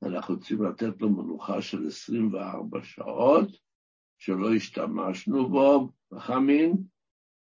אנחנו 0.03 0.35
רוצים 0.35 0.63
לתת 0.63 1.01
לו 1.03 1.11
מנוחה 1.11 1.63
של 1.63 1.87
24 1.87 2.83
שעות, 2.83 3.49
שלא 4.19 4.55
השתמשנו 4.55 5.49
בו, 5.49 5.93
בחמין, 6.11 6.73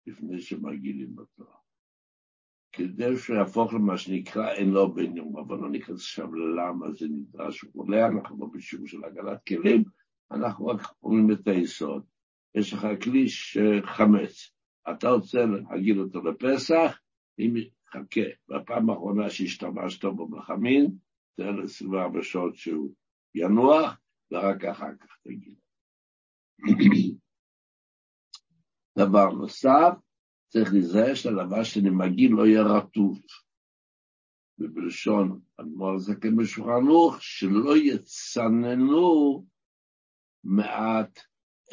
לפני 0.06 0.40
שמגילים 0.40 1.14
אותו. 1.18 1.50
כדי 2.72 3.16
שיהפוך 3.16 3.74
למה 3.74 3.98
שנקרא 3.98 4.52
אין 4.52 4.70
לו 4.70 4.94
בן 4.94 5.16
יום, 5.16 5.38
אבל 5.38 5.56
לא 5.56 5.70
ניכנס 5.70 6.00
עכשיו 6.00 6.34
ללמה 6.34 6.92
זה 6.92 7.06
נדרש 7.10 7.64
וכולי, 7.64 8.04
אנחנו 8.04 8.38
לא 8.40 8.46
בשיעור 8.46 8.86
של 8.86 9.04
הגלת 9.04 9.46
כלים, 9.46 9.84
אנחנו 10.30 10.66
רק 10.66 10.80
אומרים 11.02 11.32
את 11.32 11.48
היסוד. 11.48 12.02
יש 12.54 12.72
לך 12.72 12.86
כלי 13.02 13.28
שחמץ, 13.28 14.52
אתה 14.90 15.08
רוצה 15.08 15.38
להגיד 15.46 15.96
אותו 15.96 16.22
לפסח, 16.22 17.00
אם 17.38 17.54
חכה, 17.92 18.20
בפעם 18.48 18.90
האחרונה 18.90 19.30
שהשתמשת 19.30 20.04
בו 20.04 20.28
בחמין, 20.28 20.96
תן 21.36 21.62
24 21.64 22.22
שעות 22.22 22.56
שהוא 22.56 22.94
ינוח, 23.34 23.96
ורק 24.30 24.64
אחר 24.64 24.96
כך 25.00 25.16
תגיד. 25.24 25.58
דבר 28.98 29.30
נוסף, 29.30 29.92
צריך 30.48 30.72
להיזהר 30.72 31.14
שהדבר 31.14 31.64
שאני 31.64 31.90
מגיע 31.90 32.28
לא 32.30 32.46
יהיה 32.46 32.62
רטוב. 32.62 33.20
ובלשון 34.58 35.40
אדמו"ר 35.60 35.98
זקן 35.98 36.36
בשולחן 36.36 36.84
שלא 37.20 37.76
יצננו 37.76 39.44
מעט 40.44 41.18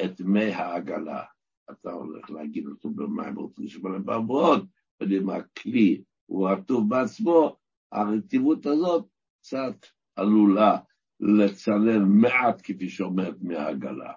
את 0.04 0.20
מי 0.20 0.52
העגלה. 0.52 1.24
אתה 1.72 1.92
הולך 1.92 2.30
להגיד 2.30 2.66
אותו 2.66 2.90
במים 2.90 3.36
רוצים 3.36 3.64
לשמוע 3.64 3.98
לבעבורות, 3.98 4.62
ואם 5.00 5.30
הכלי 5.30 6.02
הוא 6.26 6.48
רטוב 6.48 6.88
בעצמו, 6.88 7.56
הרטיבות 7.92 8.66
הזאת 8.66 9.06
קצת 9.40 9.86
עלולה 10.16 10.78
לצנן 11.20 12.02
מעט, 12.20 12.60
כפי 12.64 12.88
שאומרת, 12.88 13.36
מהעגלה. 13.42 14.12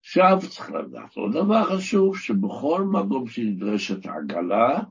עכשיו 0.00 0.38
צריך 0.50 0.70
לדעת 0.70 1.16
עוד 1.16 1.32
דבר 1.32 1.64
חשוב, 1.76 2.16
שבכל 2.16 2.82
מקום 2.92 3.26
שנדרשת 3.26 4.06
עגלה, 4.06 4.82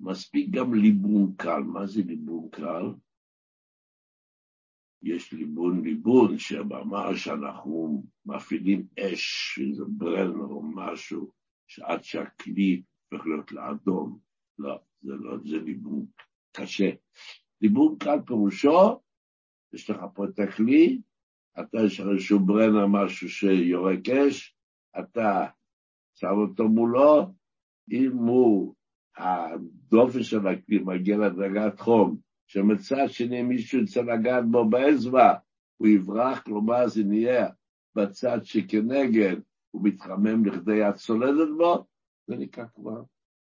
מספיק 0.00 0.50
גם 0.50 0.74
ליבון 0.74 1.34
קל. 1.36 1.60
מה 1.60 1.86
זה 1.86 2.02
ליבון 2.06 2.48
קל? 2.50 2.92
יש 5.06 5.32
ליבון 5.32 5.84
ליבון, 5.84 6.38
שבמה 6.38 7.16
שאנחנו 7.16 8.04
מפעילים 8.26 8.86
אש, 8.98 9.58
איזה 9.58 9.84
ברנר 9.88 10.44
או 10.44 10.62
משהו, 10.62 11.30
שעד 11.66 12.04
שהכלי 12.04 12.82
הופך 13.12 13.26
להיות 13.26 13.52
לאדום. 13.52 14.18
לא, 14.58 14.78
זה 15.02 15.12
לא, 15.12 15.36
זה 15.44 15.58
ליבון 15.58 16.06
קשה. 16.52 16.90
ליבון 17.60 17.96
קל 17.98 18.18
פירושו, 18.26 19.00
יש 19.74 19.90
לך 19.90 19.96
פה 20.14 20.24
את 20.24 20.38
הכלי, 20.38 21.00
אתה 21.60 21.78
יש 21.86 22.00
לך 22.00 22.06
איזשהו 22.12 22.40
ברנר, 22.40 22.86
משהו 22.86 23.28
שיורק 23.28 24.08
אש, 24.08 24.56
אתה 24.98 25.46
שם 26.14 26.34
אותו 26.48 26.68
מולו, 26.68 27.32
אם 27.92 28.12
הוא, 28.12 28.74
הדופן 29.16 30.22
של 30.22 30.46
הכלי 30.46 30.78
מגיע 30.78 31.18
לדרגת 31.18 31.80
חום, 31.80 32.25
שמצד 32.46 33.06
שני 33.08 33.42
מישהו 33.42 33.80
יצא 33.80 34.02
לגעת 34.02 34.44
בו 34.50 34.68
באצבע, 34.68 35.34
הוא 35.76 35.88
יברח, 35.88 36.42
כלומר 36.42 36.88
זה 36.88 37.04
נהיה 37.04 37.48
בצד 37.94 38.38
שכנגד, 38.42 39.36
הוא 39.70 39.82
מתחמם 39.84 40.44
לכדי 40.44 40.82
הצולדת 40.82 41.48
בו, 41.58 41.86
זה 42.26 42.36
נקרא 42.36 42.64
כבר 42.74 43.02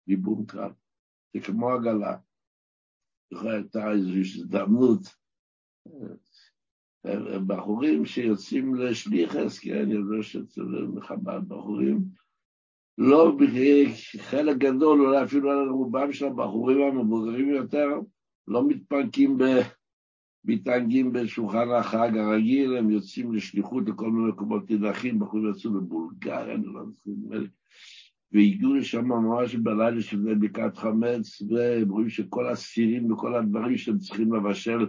ליבום 0.06 0.46
קרב. 0.46 0.72
זה 1.34 1.40
כמו 1.40 1.70
עגלה. 1.70 2.16
הייתה 3.30 3.92
איזושהי 3.92 4.20
הזדמנות 4.20 5.00
בחורים 7.46 8.04
שיוצאים 8.04 8.74
לשליחס, 8.74 9.58
כן, 9.58 9.78
אני 9.78 9.94
יודע 9.94 10.22
שאצל 10.22 10.62
מחב"ד 10.94 11.48
בחורים, 11.48 12.04
לא, 12.98 13.36
חלק 14.18 14.56
גדול, 14.56 15.06
אולי 15.06 15.24
אפילו 15.24 15.50
על 15.50 15.68
רובם 15.68 16.12
של 16.12 16.26
הבחורים 16.26 16.80
המבוגרים 16.80 17.48
יותר, 17.48 17.88
לא 18.48 18.68
מתפרקים, 18.68 19.38
ב... 19.38 19.44
מתענגים 20.44 21.12
בשולחן 21.12 21.70
החג 21.70 22.16
הרגיל, 22.16 22.76
הם 22.76 22.90
יוצאים 22.90 23.34
לשליחות 23.34 23.88
לכל 23.88 24.10
מיני 24.10 24.28
מקומות 24.28 24.70
נידחים, 24.70 25.18
בחורים 25.18 25.50
יצאו 25.50 25.76
לבולגריה, 25.76 26.54
אני 26.54 26.66
לא 26.66 26.82
זוכר, 27.04 27.44
והגיעו 28.32 28.74
לשם 28.74 29.04
ממש 29.04 29.54
בלילה 29.54 30.02
של 30.02 30.34
בקעת 30.34 30.76
חמץ, 30.76 31.42
והם 31.48 31.90
רואים 31.90 32.08
שכל 32.08 32.48
הסירים 32.48 33.12
וכל 33.12 33.34
הדברים 33.34 33.76
שהם 33.76 33.98
צריכים 33.98 34.34
לבשל 34.34 34.86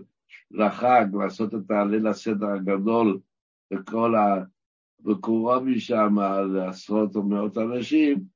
לחג, 0.51 1.05
לעשות 1.13 1.55
את 1.55 1.71
הליל 1.71 2.07
הסדר 2.07 2.47
הגדול, 2.47 3.19
וכל 3.73 4.15
ה... 4.15 4.43
וקורה 5.05 5.59
משם 5.59 6.15
לעשרות 6.53 7.15
או 7.15 7.23
מאות 7.23 7.57
אנשים, 7.57 8.34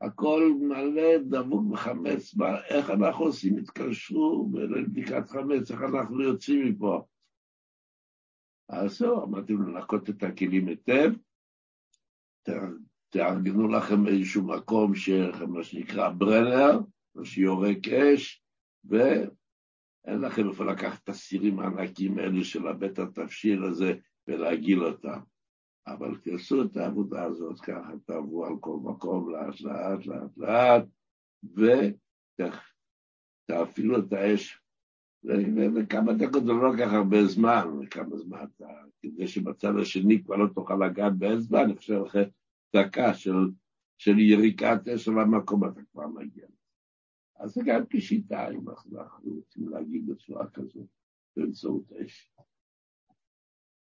הכל 0.00 0.52
מלא 0.60 1.18
דבוק 1.18 1.72
בחמץ, 1.72 2.34
איך 2.68 2.90
אנחנו 2.90 3.24
עושים? 3.24 3.58
התקשרו 3.58 4.50
לבדיקת 4.54 5.30
חמץ, 5.30 5.70
איך 5.70 5.82
אנחנו 5.82 6.22
יוצאים 6.22 6.66
מפה? 6.66 7.04
אז 8.68 8.98
זהו, 8.98 9.24
אמרתי 9.24 9.52
לו 9.52 9.62
לנקות 9.62 10.10
את 10.10 10.22
הכלים 10.22 10.66
היטב, 10.66 11.10
תארגנו 13.08 13.68
לכם 13.68 14.06
איזשהו 14.06 14.46
מקום, 14.46 14.92
מה 15.48 15.64
שנקרא 15.64 16.10
ברנר, 16.10 16.78
שיורק 17.24 17.88
אש, 17.88 18.44
ואין 18.84 20.20
לכם 20.20 20.48
איפה 20.48 20.64
לקחת 20.64 21.04
את 21.04 21.08
הסירים 21.08 21.60
הענקים 21.60 22.18
האלה 22.18 22.44
של 22.44 22.66
הבית 22.68 22.98
התבשיל 22.98 23.64
הזה 23.64 23.92
ולהגיל 24.28 24.84
אותם. 24.84 25.20
אבל 25.92 26.16
תעשו 26.16 26.62
את 26.62 26.76
העבודה 26.76 27.24
הזאת 27.24 27.60
ככה, 27.60 27.92
תעברו 28.04 28.46
על 28.46 28.52
כל 28.60 28.76
מקום 28.82 29.30
לאט 29.30 29.60
לאט 29.60 30.06
לאט 30.06 30.36
לאט, 30.36 30.84
ותפעילו 33.48 33.98
את 33.98 34.12
האש. 34.12 34.60
וכמה 35.76 36.12
דקות 36.12 36.44
זה 36.44 36.52
לא 36.52 36.74
לקח 36.74 36.92
הרבה 36.92 37.24
זמן, 37.24 37.68
וכמה 37.80 38.16
זמן 38.16 38.38
אתה, 38.56 38.68
כדי 39.02 39.26
שבצד 39.26 39.72
השני 39.82 40.24
כבר 40.24 40.36
לא 40.36 40.46
תוכל 40.54 40.76
לגעת 40.86 41.12
זמן, 41.38 41.58
אני 41.58 41.76
חושב 41.76 42.02
אחרי 42.06 42.24
דקה 42.76 43.14
של, 43.14 43.36
של 43.98 44.18
יריקת 44.18 44.88
אש 44.94 45.08
על 45.08 45.18
המקום 45.18 45.64
אתה 45.64 45.80
כבר 45.92 46.06
מגיע. 46.06 46.46
אז 47.36 47.50
זה 47.50 47.60
גם 47.66 47.82
כשיטה, 47.90 48.50
אם 48.50 48.68
אנחנו 48.68 49.08
רוצים 49.24 49.68
להגיד 49.68 50.06
בצורה 50.06 50.50
כזאת, 50.50 50.86
באמצעות 51.36 51.92
אש. 51.92 52.32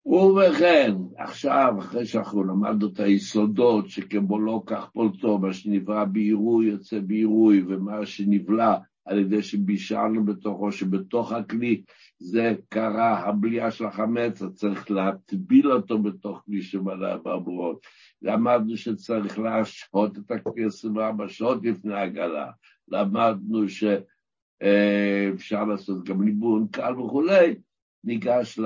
ובכן, 0.05 0.91
עכשיו, 1.17 1.73
אחרי 1.79 2.05
שאנחנו 2.05 2.43
למדנו 2.43 2.87
את 2.87 2.99
היסודות, 2.99 3.89
שכמו 3.89 4.39
לא 4.39 4.63
כך 4.65 4.89
פולטו, 4.93 5.37
מה 5.37 5.53
שנברא 5.53 6.05
בעירוי 6.05 6.65
יוצא 6.65 6.99
בעירוי, 6.99 7.63
ומה 7.67 8.05
שנבלע 8.05 8.75
על 9.05 9.19
ידי 9.19 9.41
שבישלנו 9.41 10.25
בתוכו, 10.25 10.71
שבתוך 10.71 11.31
הכלי 11.31 11.81
זה 12.19 12.55
קרה 12.69 13.19
הבליעה 13.19 13.71
של 13.71 13.85
החמץ, 13.85 14.41
אז 14.41 14.53
צריך 14.53 14.91
להטביל 14.91 15.71
אותו 15.71 15.99
בתוך 15.99 16.41
כלי 16.45 16.61
שמלא 16.61 17.13
אברבורות. 17.13 17.79
למדנו 18.21 18.77
שצריך 18.77 19.39
להשהות 19.39 20.17
את 20.17 20.31
הכלי 20.31 20.65
24 20.65 21.27
שעות 21.27 21.65
לפני 21.65 21.95
הגלה. 21.95 22.51
למדנו 22.87 23.65
שאפשר 23.69 25.65
לעשות 25.65 26.03
גם 26.03 26.21
ליבון 26.21 26.67
קל 26.71 26.99
וכולי, 26.99 27.55
ניגש 28.03 28.59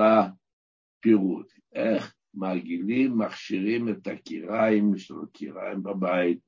לפירוט. 1.00 1.52
איך 1.72 2.14
מרגילים, 2.34 3.18
מכשירים 3.18 3.88
את 3.88 4.06
הקיריים, 4.06 4.94
יש 4.94 5.10
לנו 5.10 5.26
קיריים 5.32 5.82
בבית, 5.82 6.38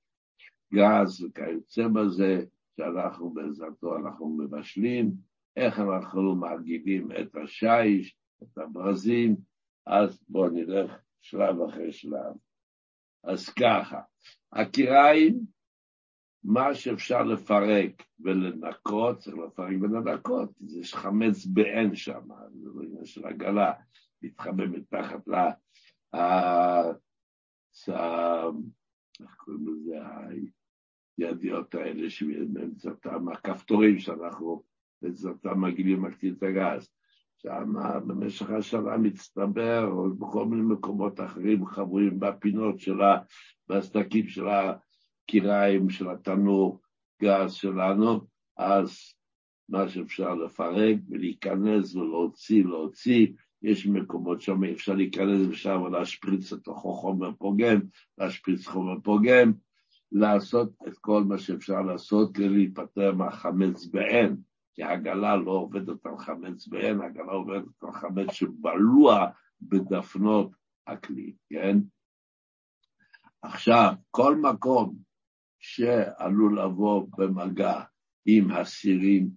גז 0.74 1.24
וכיוצא 1.24 1.88
בזה, 1.88 2.44
שאנחנו 2.76 3.30
בעזרתו 3.30 3.96
אנחנו 3.96 4.36
מבשלים, 4.38 5.12
איך 5.56 5.78
אנחנו 5.80 6.36
מרגילים 6.36 7.08
את 7.12 7.36
השיש, 7.36 8.16
את 8.42 8.58
הברזים, 8.58 9.36
אז 9.86 10.24
בואו 10.28 10.50
נלך 10.50 10.92
שלב 11.20 11.60
אחרי 11.68 11.92
שלב. 11.92 12.34
אז 13.24 13.48
ככה, 13.48 14.00
הקיריים, 14.52 15.40
מה 16.44 16.74
שאפשר 16.74 17.22
לפרק 17.22 18.02
ולנקות, 18.20 19.18
צריך 19.18 19.36
לפרק 19.36 19.74
ולנקות, 19.80 20.50
יש 20.80 20.94
חמץ 20.94 21.46
בעין 21.46 21.94
שם, 21.94 22.28
זה 22.52 22.68
לא 22.74 22.82
עניין 22.82 23.04
של 23.04 23.26
עגלה, 23.26 23.72
מתחבא 24.22 24.66
מתחת 24.66 25.28
ל... 25.28 25.34
איך 29.20 29.34
קוראים 29.36 29.66
לזה? 29.68 29.96
הידיעות 31.18 31.74
האלה 31.74 32.10
שבאמצעותם, 32.10 33.28
הכפתורים 33.28 33.98
שאנחנו 33.98 34.62
באמצעותם 35.02 35.60
מגעילים 35.60 36.02
מקטין 36.02 36.34
את 36.38 36.42
הגז. 36.42 36.88
שם 37.36 37.72
במשך 38.06 38.50
השנה 38.50 38.96
מצטבר, 38.96 39.86
או 39.86 40.14
בכל 40.14 40.44
מיני 40.44 40.62
מקומות 40.62 41.20
אחרים 41.20 41.66
חבויים 41.66 42.20
בפינות 42.20 42.80
שלה, 42.80 43.18
בסדקים 43.68 44.28
של 44.28 44.44
הקיריים, 44.48 45.90
של 45.90 46.10
התנור 46.10 46.80
גז 47.22 47.52
שלנו, 47.52 48.20
אז 48.56 49.14
מה 49.68 49.88
שאפשר 49.88 50.34
לפרק 50.34 50.96
ולהיכנס 51.08 51.94
ולהוציא, 51.94 52.64
להוציא, 52.64 53.26
יש 53.62 53.86
מקומות 53.86 54.40
שם 54.40 54.64
אפשר 54.64 54.94
להיכנס 54.94 55.48
ושם 55.48 55.86
להשפריץ 55.92 56.52
לתוכו 56.52 56.94
חומר 56.94 57.32
פוגם, 57.38 57.80
להשפריץ 58.18 58.66
חומר 58.66 59.00
פוגם, 59.00 59.52
לעשות 60.12 60.72
את 60.88 60.98
כל 60.98 61.24
מה 61.24 61.38
שאפשר 61.38 61.82
לעשות 61.82 62.34
כדי 62.34 62.48
להיפטר 62.48 63.14
מהחמץ 63.14 63.86
בעין, 63.86 64.36
כי 64.74 64.82
הגלה 64.82 65.36
לא 65.36 65.50
עובדת 65.50 66.06
על 66.06 66.18
חמץ 66.18 66.66
בעין, 66.66 67.00
הגלה 67.00 67.32
עובדת 67.32 67.82
על 67.82 67.92
חמץ 67.92 68.30
שבלוע 68.32 69.26
בדפנות 69.62 70.50
הכלי, 70.86 71.34
כן? 71.50 71.78
עכשיו, 73.42 73.92
כל 74.10 74.36
מקום 74.36 74.96
שעלול 75.58 76.60
לבוא 76.60 77.06
במגע 77.18 77.82
עם 78.26 78.50
הסירים 78.50 79.30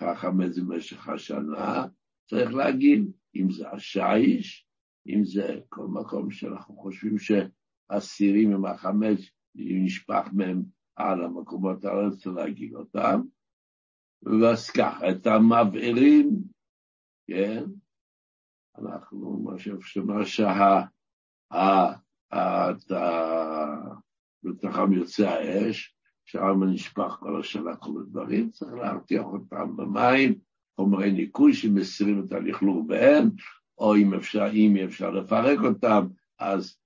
החמץ 0.00 0.58
במשך 0.58 1.08
השנה, 1.08 1.86
צריך 2.26 2.54
להגיד, 2.54 3.12
אם 3.34 3.50
זה 3.50 3.70
השיש, 3.70 4.66
אם 5.06 5.24
זה 5.24 5.60
כל 5.68 5.86
מקום 5.86 6.30
שאנחנו 6.30 6.76
חושבים 6.76 7.16
שהסירים 7.18 8.52
עם 8.52 8.64
החמץ 8.64 9.18
נשפך 9.54 10.28
מהם 10.32 10.62
על 10.96 11.24
המקומות 11.24 11.84
האלה, 11.84 12.10
צריך 12.10 12.36
להגיד 12.36 12.74
אותם. 12.74 13.20
ואז 14.22 14.70
ככה, 14.70 15.10
את 15.10 15.26
המבערים, 15.26 16.42
כן, 17.26 17.64
אנחנו, 18.78 19.40
מה 19.44 19.58
שמה 19.80 20.26
שה... 20.26 20.82
בתוכם 24.44 24.92
יוצא 24.92 25.28
האש, 25.28 25.96
שם 26.24 26.64
נשפך 26.72 27.16
כל 27.20 27.40
השנה 27.40 27.76
כל 27.76 28.00
הדברים, 28.00 28.50
צריך 28.50 28.72
להרתיח 28.72 29.24
אותם 29.24 29.76
במים, 29.76 30.38
חומרי 30.76 31.12
ניקוי 31.12 31.54
שמסירים 31.54 32.24
את 32.26 32.32
הלכלוך 32.32 32.84
בהם, 32.86 33.28
או 33.78 33.96
אם 33.96 34.14
אפשר, 34.14 34.46
אם 34.52 34.76
אפשר 34.84 35.10
לפרק 35.10 35.58
אותם, 35.64 36.06
אז 36.38 36.76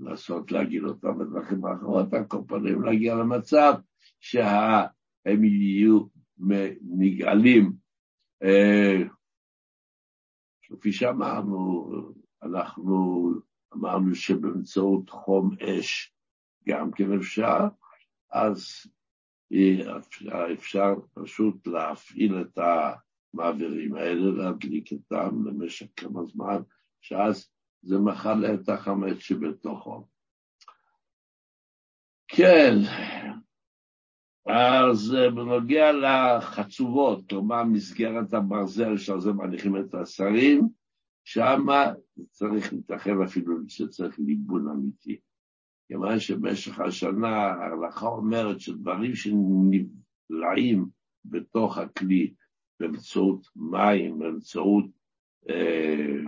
לעשות, 0.00 0.52
להגיד 0.52 0.84
אותם 0.84 1.18
בדרכים 1.18 1.64
האחרות, 1.64 2.14
על 2.14 2.24
כל 2.24 2.42
פנים 2.48 2.82
להגיע 2.82 3.14
למצב 3.14 3.74
שהם 4.20 5.44
יהיו 5.44 6.00
נגאלים. 6.98 7.72
אה, 8.42 9.02
כפי 10.62 10.92
שאמרנו, 10.92 11.90
אנחנו 12.42 13.30
אמרנו 13.74 14.14
שבאמצעות 14.14 15.10
חום 15.10 15.50
אש 15.60 16.12
גם 16.68 16.90
כן 16.90 17.12
אפשר, 17.12 17.58
אז 18.32 18.66
אפשר 20.52 20.94
פשוט 21.14 21.66
להפעיל 21.66 22.40
את 22.40 22.58
המעבירים 22.58 23.94
האלה, 23.94 24.30
להדליק 24.30 24.92
אותם 24.92 25.46
למשך 25.46 25.86
כמה 25.96 26.24
זמן, 26.24 26.62
שאז 27.00 27.50
זה 27.82 27.98
מכלה 27.98 28.54
את 28.54 28.68
החמץ 28.68 29.18
שבתוכו. 29.18 30.06
כן, 32.28 32.74
אז 34.46 35.14
בנוגע 35.34 35.92
לחצובות, 35.92 37.28
כלומר 37.28 37.64
מסגרת 37.64 38.34
הברזל 38.34 38.96
שעל 38.96 39.20
זה 39.20 39.32
מניחים 39.32 39.76
את 39.76 39.94
השרים, 39.94 40.68
שם 41.24 41.66
צריך 42.30 42.72
להתרחב 42.72 43.20
אפילו 43.24 43.56
שצריך 43.68 44.18
ליבון 44.18 44.68
אמיתי. 44.68 45.20
כיוון 45.88 46.20
שבמשך 46.20 46.80
השנה 46.80 47.28
ההלכה 47.28 48.06
אומרת 48.06 48.60
שדברים 48.60 49.12
שנבלעים 49.14 50.86
בתוך 51.24 51.78
הכלי 51.78 52.34
באמצעות 52.80 53.46
מים, 53.56 54.18
באמצעות, 54.18 54.84
אה, 55.48 56.24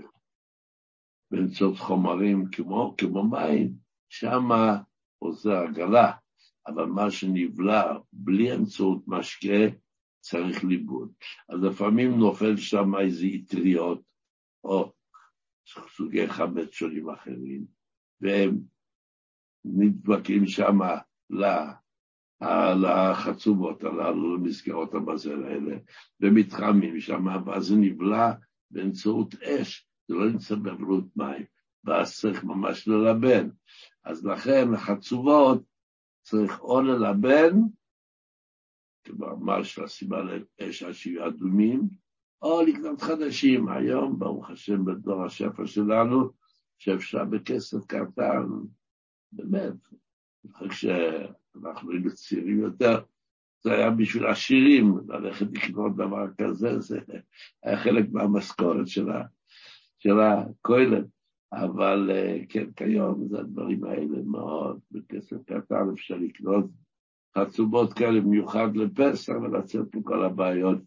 באמצעות 1.30 1.78
חומרים 1.78 2.44
כמו, 2.52 2.94
כמו 2.98 3.24
מים, 3.24 3.74
שמה 4.08 4.82
עוזר 5.18 5.56
עגלה. 5.56 6.12
אבל 6.66 6.84
מה 6.84 7.10
שנבלע 7.10 7.98
בלי 8.12 8.54
אמצעות 8.54 9.02
משקה 9.06 9.76
צריך 10.20 10.64
ליבוד. 10.64 11.12
אז 11.48 11.62
לפעמים 11.62 12.18
נופל 12.18 12.56
שם 12.56 12.92
איזה 13.00 13.26
אטריות 13.36 14.02
או 14.64 14.92
סוגי 15.96 16.28
חמץ 16.28 16.70
שונים 16.72 17.10
אחרים, 17.10 17.64
והם 18.20 18.58
נדבקים 19.64 20.46
שם 20.46 20.78
לחצובות 22.76 23.84
הללו, 23.84 24.36
למסגרות 24.36 24.94
הבזל 24.94 25.44
האלה, 25.44 25.76
ומתחמים 26.20 27.00
שם, 27.00 27.26
ואז 27.46 27.64
זה 27.64 27.76
נבלע 27.76 28.32
באמצעות 28.70 29.34
אש, 29.34 29.86
זה 30.08 30.14
לא 30.14 30.30
נמצא 30.30 30.54
בבלות 30.54 31.04
מים, 31.16 31.44
ואז 31.84 32.16
צריך 32.16 32.44
ממש 32.44 32.88
ללבן. 32.88 33.48
אז 34.04 34.26
לכן 34.26 34.74
החצובות 34.74 35.62
צריך 36.22 36.60
או 36.60 36.82
ללבן, 36.82 37.52
כמאמר 39.04 39.62
של 39.62 39.84
הסיבה 39.84 40.22
לאש 40.22 40.82
השיהיו 40.82 41.26
אדומים, 41.26 41.80
או 42.42 42.62
לקנות 42.62 43.02
חדשים. 43.02 43.68
היום, 43.68 44.18
ברוך 44.18 44.50
השם, 44.50 44.84
בדור 44.84 45.24
השפע 45.24 45.66
שלנו, 45.66 46.30
שאפשר 46.78 47.24
בכסף 47.24 47.86
קטן, 47.86 48.46
באמת, 49.32 49.74
כשאנחנו 50.68 51.90
היינו 51.90 52.14
צעירים 52.14 52.60
יותר, 52.60 53.00
זה 53.62 53.72
היה 53.72 53.90
בשביל 53.90 54.26
עשירים, 54.26 54.98
ללכת 55.08 55.46
לקנות 55.52 55.96
דבר 55.96 56.26
כזה, 56.38 56.80
זה 56.80 56.98
היה 57.62 57.76
חלק 57.76 58.04
מהמשכורת 58.12 58.88
של 59.98 60.20
הכולל. 60.20 61.04
אבל 61.52 62.10
אה, 62.10 62.38
כן, 62.48 62.72
כיום 62.72 63.28
זה 63.28 63.38
הדברים 63.38 63.84
האלה 63.84 64.22
מאוד, 64.24 64.80
בכסף 64.90 65.36
קטן 65.46 65.90
אפשר 65.94 66.14
לקנות 66.16 66.64
חצובות 67.38 67.92
כאלה 67.92 68.20
במיוחד 68.20 68.76
לפסח 68.76 69.32
ולצאת 69.42 69.94
מכל 69.94 70.24
הבעיות 70.24 70.78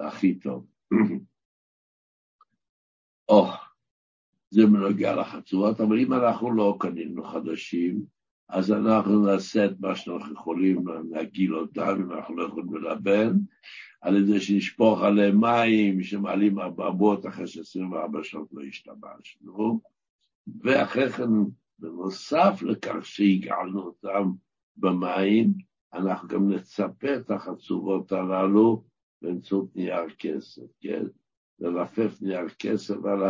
הכי 0.00 0.34
טוב. 0.34 0.66
או, 3.28 3.46
זה 4.56 4.66
מנוגע 4.66 5.16
לחצובות, 5.16 5.80
אבל 5.80 5.98
אם 5.98 6.12
אנחנו 6.12 6.50
לא 6.50 6.76
קנינו 6.80 7.24
חדשים, 7.24 8.02
אז 8.48 8.72
אנחנו 8.72 9.26
נעשה 9.26 9.64
את 9.64 9.80
מה 9.80 9.96
שאנחנו 9.96 10.34
יכולים 10.34 10.84
להגיל 11.10 11.56
אותם, 11.56 11.96
אם 12.00 12.12
אנחנו 12.12 12.36
לא 12.36 12.44
יכולים 12.44 12.74
ללבן, 12.74 13.32
על 14.00 14.16
ידי 14.16 14.40
שנשפוך 14.40 15.02
עליהם 15.02 15.40
מים 15.40 16.02
שמעלים 16.02 16.58
אבעבועות 16.58 17.26
אחרי 17.26 17.46
ש-24 17.46 18.22
שעות 18.22 18.48
לא 18.52 18.62
השתמשנו, 18.62 19.80
ואחרי 20.62 21.08
כן, 21.08 21.30
בנוסף 21.78 22.62
לכך 22.62 23.06
שהגעלנו 23.06 23.82
אותם 23.82 24.30
במים, 24.76 25.52
אנחנו 25.94 26.28
גם 26.28 26.52
נצפה 26.52 27.14
את 27.16 27.30
החצובות 27.30 28.12
הללו 28.12 28.84
באמצעות 29.22 29.76
נייר 29.76 30.08
כסף, 30.18 30.62
כן? 30.80 31.02
ללפף 31.60 32.22
נייר 32.22 32.48
כסף 32.58 33.04
על 33.04 33.22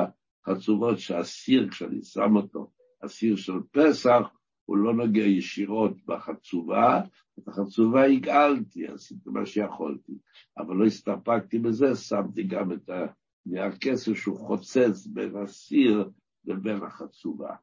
החצובות 0.46 0.98
שהסיר, 0.98 1.68
כשאני 1.70 2.02
שם 2.02 2.36
אותו, 2.36 2.70
הסיר 3.02 3.36
של 3.36 3.52
פסח, 3.70 4.22
הוא 4.64 4.76
לא 4.76 4.94
נוגע 4.94 5.22
ישירות 5.22 5.92
בחצובה, 6.06 7.00
את 7.38 7.48
החצובה 7.48 8.04
הגעלתי, 8.04 8.86
עשיתי 8.86 9.30
מה 9.30 9.46
שיכולתי, 9.46 10.12
אבל 10.58 10.74
לא 10.76 10.86
הסתפקתי 10.86 11.58
בזה, 11.58 11.94
שמתי 11.94 12.42
גם 12.42 12.72
את 12.72 12.88
הנייר 12.88 13.76
כסף 13.80 14.14
שהוא 14.14 14.38
חוצץ 14.38 15.06
בין 15.06 15.36
הסיר 15.36 16.10
לבין 16.44 16.82
החצובה. 16.82 17.56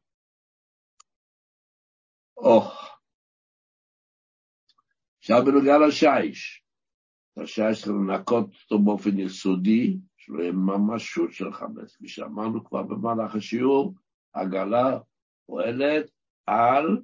או, 2.37 2.61
עכשיו 5.19 5.45
בנוגע 5.45 5.77
לשיש, 5.87 6.63
השיש 7.37 7.81
צריך 7.81 7.87
לנקות 7.87 8.45
אותו 8.63 8.83
באופן 8.83 9.19
יסודי, 9.19 9.97
שלא 10.25 10.41
יהיה 10.41 10.51
ממשות 10.51 11.31
של 11.31 11.53
חמץ. 11.53 11.95
כפי 11.95 12.07
שאמרנו 12.07 12.63
כבר 12.65 12.83
במהלך 12.83 13.35
השיעור, 13.35 13.93
עגלה 14.33 14.99
פועלת 15.45 16.11
על 16.45 17.01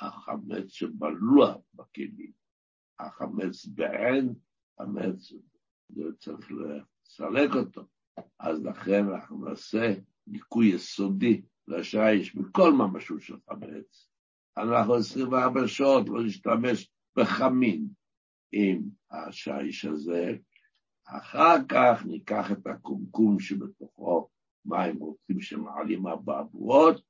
החמץ 0.00 0.68
שבלוע 0.68 1.54
בכלים. 1.74 2.32
החמץ 2.98 3.66
בעין, 3.66 4.34
חמץ, 4.78 5.32
צריך 6.18 6.50
לסלק 6.50 7.50
אותו. 7.54 7.86
אז 8.38 8.64
לכן 8.64 9.08
אנחנו 9.08 9.48
נעשה 9.48 9.94
ניקוי 10.26 10.66
יסודי 10.66 11.42
לשיש 11.68 12.36
מכל 12.36 12.72
ממשות 12.72 13.22
של 13.22 13.36
חמץ. 13.50 14.08
אנחנו 14.56 14.94
24 14.94 15.60
שעות 15.66 16.08
לא 16.08 16.24
נשתמש 16.24 16.90
בחמין 17.16 17.88
עם 18.52 18.82
השיש 19.10 19.84
הזה. 19.84 20.36
אחר 21.18 21.56
כך 21.68 22.04
ניקח 22.06 22.52
את 22.52 22.66
הקומקום 22.66 23.40
שבתוכו 23.40 24.28
מים 24.64 24.96
רוצים 24.96 25.40
שמעלים 25.40 26.06
אבעבועות, 26.06 27.02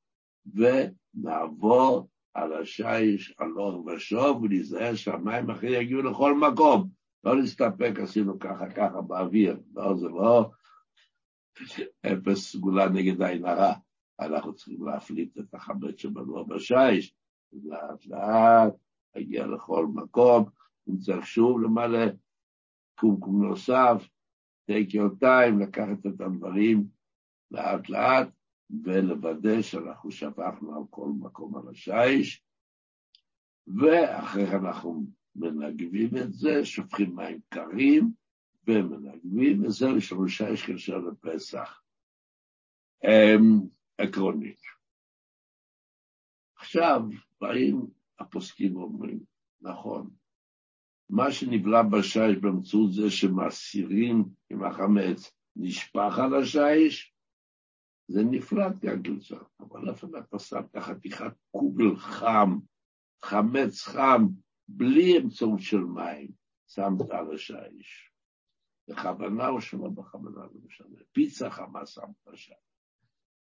ונעבור 0.54 2.08
על 2.34 2.52
השיש 2.52 3.34
הלוך 3.38 3.86
ושוב, 3.86 4.42
ולהיזהר 4.42 4.94
שהמים 4.94 5.50
אחרי 5.50 5.76
יגיעו 5.76 6.02
לכל 6.02 6.34
מקום. 6.34 6.88
לא 7.24 7.36
נסתפק, 7.36 7.92
עשינו 8.02 8.38
ככה 8.38 8.70
ככה 8.70 9.00
באוויר, 9.00 9.60
לא, 9.74 9.96
זה 9.96 10.08
לא 10.08 10.50
אפס 12.06 12.52
סגולה 12.52 12.88
נגד 12.88 13.22
עין 13.22 13.44
הרע. 13.44 13.72
אנחנו 14.20 14.54
צריכים 14.54 14.86
להפליט 14.86 15.38
את 15.38 15.54
החמץ 15.54 15.96
שבנוע 15.96 16.44
בשיש, 16.44 17.14
לאט 17.52 18.06
לאט, 18.06 18.74
להגיע 19.14 19.46
לכל 19.46 19.86
מקום, 19.94 20.44
אם 20.88 20.96
צריך 20.96 21.26
שוב 21.26 21.60
למלא 21.60 22.06
קומקום 23.00 23.44
נוסף, 23.44 24.08
your 24.70 25.22
time, 25.22 25.62
לקחת 25.62 26.06
את 26.06 26.20
הדברים 26.20 26.86
לאט 27.50 27.88
לאט, 27.88 28.28
ולוודא 28.84 29.62
שאנחנו 29.62 30.10
שפכנו 30.10 30.76
על 30.76 30.82
כל 30.90 31.08
מקום 31.20 31.56
על 31.56 31.68
השיש, 31.68 32.44
ואחרי 33.66 34.46
כן 34.46 34.66
אנחנו 34.66 35.04
מנגבים 35.36 36.16
את 36.16 36.32
זה, 36.32 36.64
שופכים 36.64 37.16
מים 37.16 37.40
קרים 37.48 38.12
ומנגבים, 38.66 39.64
וזהו, 39.64 39.96
יש 39.96 40.12
לנו 40.12 40.28
שיש 40.28 40.70
קשר 40.70 40.98
לפסח. 40.98 41.82
אמ, 43.04 43.60
עקרונית. 43.98 44.60
עכשיו, 46.56 47.02
באים 47.40 47.86
הפוסקים 48.18 48.76
ואומרים, 48.76 49.20
נכון, 49.60 50.10
מה 51.10 51.32
שנבלע 51.32 51.82
בשיש 51.82 52.36
באמצעות 52.40 52.92
זה 52.92 53.10
שמסירים 53.10 54.24
עם 54.50 54.64
החמץ 54.64 55.32
נשפך 55.56 56.18
על 56.18 56.34
השיש, 56.34 57.14
זה 58.08 58.24
נפלט 58.24 58.78
כגלצה, 58.80 59.36
אבל 59.60 59.90
אף 59.90 60.04
אחד 60.04 60.22
לא 60.32 60.38
שם 60.38 60.60
את 60.70 60.76
החתיכת 60.76 61.32
קוגל 61.50 61.96
חם, 61.96 62.58
חמץ 63.24 63.82
חם, 63.82 64.26
בלי 64.68 65.18
אמצעות 65.18 65.60
של 65.60 65.80
מים, 65.80 66.30
שמת 66.66 67.10
על 67.10 67.34
השיש. 67.34 68.10
בכוונה 68.88 69.48
או 69.48 69.60
שלא 69.60 69.88
בכוונה, 69.88 70.36
לא 70.36 70.60
משנה. 70.66 70.98
פיצה 71.12 71.50
חמה 71.50 71.86
שמת 71.86 72.34
שם. 72.34 72.52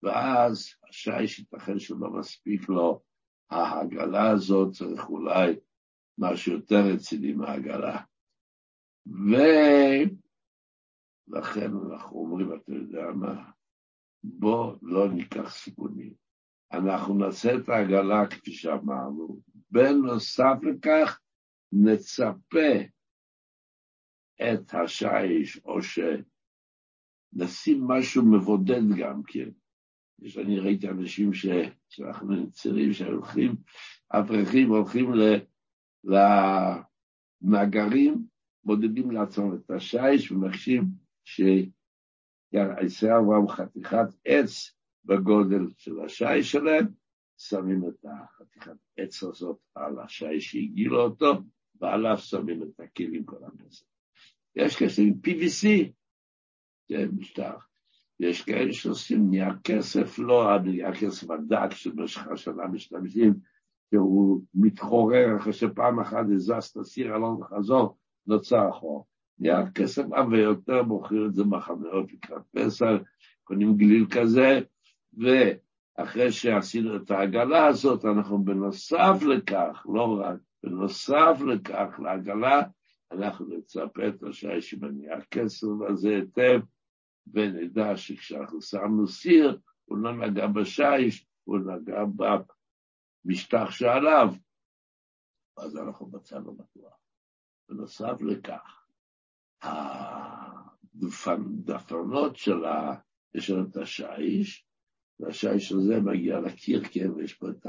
ואז 0.02 0.74
השיש 0.88 1.38
ייתכן 1.38 1.78
שלא 1.78 2.10
מספיק 2.10 2.68
לו 2.68 3.02
העגלה 3.50 4.30
הזאת, 4.30 4.72
צריך 4.72 5.08
אולי 5.08 5.56
משהו 6.18 6.52
יותר 6.52 6.80
רציני 6.94 7.32
מהעגלה. 7.32 8.00
ולכן 11.26 11.70
אנחנו 11.90 12.18
אומרים, 12.18 12.54
אתה 12.54 12.72
יודע 12.72 13.06
מה, 13.14 13.50
בוא 14.22 14.76
לא 14.82 15.08
ניקח 15.08 15.54
סיכונים. 15.54 16.14
אנחנו 16.72 17.14
נעשה 17.14 17.56
את 17.56 17.68
העגלה 17.68 18.26
כפי 18.30 18.52
שאמרנו, 18.52 19.40
בנוסף 19.70 20.54
לכך 20.62 21.20
נצפה 21.72 22.72
את 24.42 24.74
השיש, 24.74 25.60
או 25.64 25.78
שנשים 25.82 27.88
משהו 27.88 28.24
מבודד 28.24 28.82
גם 28.98 29.22
כן. 29.26 29.50
אני 30.36 30.58
ראיתי 30.58 30.88
אנשים 30.88 31.34
ש... 31.34 31.46
שאנחנו 31.88 32.50
צעירים 32.50 32.92
שהולכים, 32.92 33.56
אברכים 34.10 34.68
הולכים 34.68 35.14
ל... 35.14 35.20
למאגרים, 37.42 38.24
מודדים 38.64 39.10
לעצמם 39.10 39.54
את 39.54 39.70
השיש 39.70 40.32
ומחשים 40.32 40.84
ש... 41.24 41.40
יעשה 42.52 43.16
עבורם 43.16 43.48
חתיכת 43.48 44.08
עץ 44.24 44.74
בגודל 45.04 45.62
של 45.76 46.00
השיש 46.00 46.52
שלהם, 46.52 46.86
שמים 47.38 47.88
את 47.88 48.04
החתיכת 48.04 48.76
עץ 48.96 49.22
הזאת 49.22 49.58
על 49.74 49.98
השיש 49.98 50.50
שהגילו 50.50 51.00
אותו, 51.00 51.32
ועליו 51.80 52.18
שמים 52.18 52.62
את 52.62 52.80
הכלים 52.80 53.24
כל 53.24 53.36
הכסף. 53.44 53.84
יש 54.56 54.76
כסף 54.76 55.02
עם 55.02 55.14
PVC, 55.26 55.90
זה 56.88 57.06
משטח. 57.12 57.68
יש 58.20 58.42
כאלה 58.42 58.72
שעושים 58.72 59.30
נייר 59.30 59.54
כסף, 59.64 60.18
לא 60.18 60.50
הנייר 60.50 60.94
כסף 60.94 61.30
הדק 61.30 61.70
שבמשך 61.70 62.26
השנה 62.26 62.66
משתמשים, 62.66 63.34
שהוא 63.90 64.40
מתחורר 64.54 65.36
אחרי 65.36 65.52
שפעם 65.52 66.00
אחת 66.00 66.26
הזזת 66.34 66.82
סיר 66.82 67.16
אלון 67.16 67.42
וחזור, 67.42 67.96
נוצר 68.26 68.72
חור. 68.72 69.06
נייר 69.38 69.70
כסף 69.74 70.04
עבה 70.12 70.38
יותר, 70.38 70.82
מוכרים 70.82 71.26
את 71.26 71.34
זה 71.34 71.44
בחנויות 71.44 72.12
לקראת 72.12 72.42
פסח, 72.56 72.94
קונים 73.44 73.76
גליל 73.76 74.06
כזה, 74.10 74.60
ואחרי 75.18 76.32
שעשינו 76.32 76.96
את 76.96 77.10
העגלה 77.10 77.66
הזאת, 77.66 78.04
אנחנו 78.04 78.44
בנוסף 78.44 79.22
לכך, 79.22 79.86
לא 79.94 80.18
רק, 80.20 80.36
בנוסף 80.62 81.40
לכך, 81.46 82.00
לעגלה, 82.02 82.62
אנחנו 83.12 83.46
נצפה 83.46 84.08
את 84.08 84.22
השיש 84.22 84.74
עם 84.74 84.84
הנייר 84.84 85.20
כסף 85.30 85.66
הזה 85.88 86.08
היטב, 86.08 86.60
ונדע 87.32 87.96
שכשאנחנו 87.96 88.62
שמנו 88.62 89.08
סיר, 89.08 89.58
הוא 89.84 89.98
לא 89.98 90.16
נגע 90.16 90.46
בשיש, 90.46 91.26
הוא 91.44 91.58
נגע 91.58 92.04
במשטח 93.24 93.70
שעליו, 93.70 94.28
אז 95.56 95.76
אנחנו 95.76 96.06
בצד 96.06 96.36
הבטוח. 96.36 96.98
בנוסף 97.68 98.14
לכך, 98.20 98.84
הדפנות 101.26 102.36
של 102.36 102.64
ה... 102.64 102.94
יש 103.34 103.50
לנו 103.50 103.64
את 103.70 103.76
השיש, 103.76 104.66
והשיש 105.20 105.72
הזה 105.72 106.00
מגיע 106.00 106.40
לקיר, 106.40 106.82
כן, 106.92 107.10
ויש 107.10 107.34
פה 107.34 107.46
את 107.50 107.66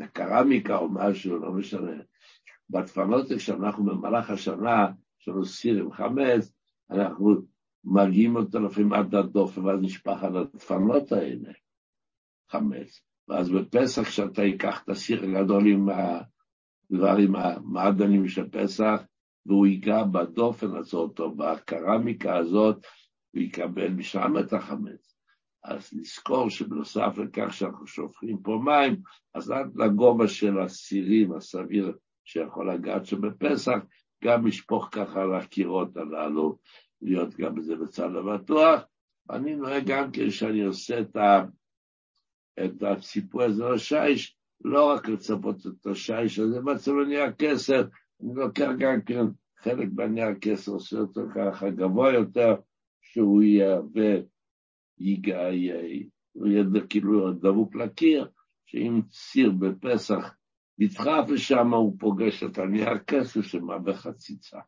הקרמיקה 0.00 0.76
או 0.76 0.88
משהו, 0.88 1.38
לא 1.38 1.52
משנה. 1.52 2.02
בדפנות 2.70 3.26
כשאנחנו 3.36 3.84
במהלך 3.84 4.30
השנה, 4.30 4.86
יש 5.20 5.28
לנו 5.28 5.44
סיר 5.44 5.80
עם 5.80 5.92
חמץ, 5.92 6.52
אנחנו 6.90 7.34
מגיעים 7.84 8.36
אותו 8.36 8.60
לפעמים 8.60 8.92
עד 8.92 9.14
הדופן, 9.14 9.64
ואז 9.64 9.80
נשפך 9.82 10.22
על 10.22 10.36
הדפנות 10.36 11.12
האלה, 11.12 11.52
חמץ. 12.50 13.00
ואז 13.28 13.50
בפסח, 13.50 14.02
כשאתה 14.02 14.42
ייקח 14.42 14.82
את 14.84 14.88
הסיר 14.88 15.24
הגדול 15.24 15.66
עם 15.66 15.88
הדברים, 16.90 17.36
המעדנים 17.36 18.28
של 18.28 18.48
פסח, 18.48 19.02
והוא 19.46 19.66
ייגע 19.66 20.04
בדופן 20.04 20.76
הזאת, 20.76 21.20
או 21.20 21.34
בקרמיקה 21.34 22.36
הזאת, 22.36 22.86
הוא 23.34 23.42
יקבל 23.42 23.88
משם 23.88 24.38
את 24.40 24.52
החמץ. 24.52 25.16
אז 25.64 25.90
נזכור 25.92 26.50
שבנוסף 26.50 27.18
לכך 27.18 27.54
שאנחנו 27.54 27.86
שופכים 27.86 28.38
פה 28.42 28.60
מים, 28.64 28.96
אז 29.34 29.50
עד 29.50 29.76
לגובה 29.76 30.28
של 30.28 30.58
הסירים 30.58 31.32
הסביר 31.32 31.92
שיכול 32.24 32.72
לגעת 32.72 33.06
שבפסח, 33.06 33.78
גם 34.24 34.46
לשפוך 34.46 34.88
ככה 34.92 35.22
על 35.22 35.34
הקירות 35.34 35.96
הללו, 35.96 36.58
להיות 37.02 37.34
גם 37.34 37.54
בזה 37.54 37.76
בצד 37.76 38.10
הבטוח. 38.16 38.82
אני 39.30 39.56
נוהג 39.56 39.86
גם 39.86 40.10
כן 40.12 40.30
שאני 40.30 40.62
עושה 40.62 41.00
את, 41.00 41.16
ה, 41.16 41.44
את 42.64 42.82
הציפוי 42.82 43.44
הזה 43.44 43.64
לשיש, 43.64 44.36
לא 44.64 44.90
רק 44.90 45.08
לצפות 45.08 45.66
את 45.66 45.86
השיש 45.86 46.38
הזה, 46.38 46.60
בעצם 46.60 46.92
אני 47.06 47.18
הכסר, 47.18 47.88
אני 48.22 48.34
לוקח 48.34 48.70
גם 48.78 49.00
כן 49.02 49.24
חלק 49.58 49.88
בעני 49.92 50.22
הכסר, 50.22 50.72
עושה 50.72 50.96
אותו 50.98 51.20
ככה 51.34 51.70
גבוה 51.70 52.12
יותר, 52.12 52.54
שהוא 53.00 53.42
יהווה, 53.42 54.14
הוא 56.32 56.46
יהיה 56.46 56.64
כאילו 56.88 57.32
דבוק 57.32 57.76
לקיר, 57.76 58.28
שאם 58.66 59.00
סיר 59.12 59.50
בפסח 59.50 60.34
נדחף 60.78 61.24
ושם 61.28 61.74
הוא 61.74 61.96
פוגש 61.98 62.42
את 62.42 62.58
עני 62.58 62.84
הכסר 62.84 63.42
שמהווה 63.42 63.94
חציצה. 63.94 64.58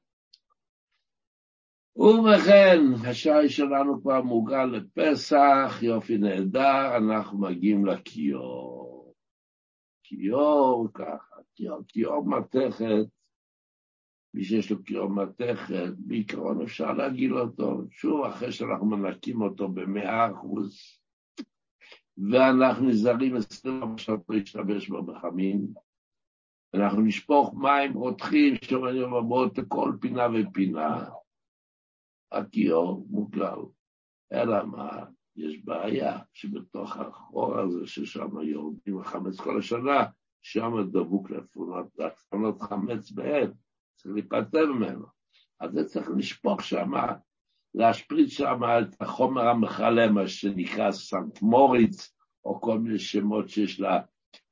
ובכן, 1.97 2.81
השי 3.07 3.49
שלנו 3.49 4.03
כבר 4.03 4.23
מוגל 4.23 4.65
לפסח, 4.65 5.79
יופי 5.83 6.19
נהדר, 6.19 6.97
אנחנו 6.97 7.39
מגיעים 7.39 7.87
לכיור. 7.87 9.15
כיור 10.03 10.89
ככה, 10.95 11.37
כיור, 11.55 11.81
כיור 11.89 12.27
מתכת, 12.27 13.07
מי 14.35 14.45
שיש 14.45 14.71
לו 14.71 14.85
כיור 14.85 15.11
מתכת, 15.11 15.93
בעיקרון 15.99 16.63
אפשר 16.63 16.93
להגיל 16.93 17.39
אותו, 17.39 17.83
שוב, 17.91 18.25
אחרי 18.25 18.53
שאנחנו 18.53 18.87
מנקים 18.87 19.43
אותו 19.43 19.69
במאה 19.69 20.31
אחוז, 20.31 20.79
ואנחנו 22.31 22.89
נזהרים 22.89 23.37
עשרים 23.37 23.99
שעות 23.99 24.21
להשתמש 24.29 24.89
בו 24.89 25.03
בחמים, 25.03 25.67
אנחנו 26.75 27.01
נשפוך 27.01 27.55
מים 27.55 27.93
רותחים 27.93 28.55
שאומרים 28.65 29.15
רבות 29.15 29.59
לכל 29.59 29.93
פינה 30.01 30.27
ופינה. 30.35 31.05
הכיור 32.33 33.07
מוגלל. 33.11 33.59
אלא 34.33 34.67
מה? 34.67 35.05
יש 35.37 35.59
בעיה 35.65 36.19
שבתוך 36.33 36.97
החור 36.97 37.59
הזה 37.59 37.87
ששם 37.87 38.41
יורדים 38.43 39.01
החמץ 39.01 39.41
כל 39.41 39.59
השנה, 39.59 40.05
שם 40.43 40.73
דבוק 40.93 41.31
לפונות 41.99 42.63
חמץ 42.63 43.11
בעד, 43.11 43.55
צריך 43.95 44.15
להיפטר 44.15 44.73
ממנו. 44.73 45.07
אז 45.61 45.73
זה 45.73 45.85
צריך 45.85 46.11
לשפוך 46.17 46.63
שם, 46.63 46.91
להשפריץ 47.75 48.31
שם 48.31 48.61
את 48.65 49.03
החומר 49.03 49.49
המכלה, 49.49 50.11
מה 50.11 50.29
שנקרא 50.29 50.93
סנט 50.93 51.43
מוריץ, 51.43 52.15
או 52.45 52.61
כל 52.61 52.79
מיני 52.79 52.99
שמות 52.99 53.49
שיש 53.49 53.81
לה 53.81 54.01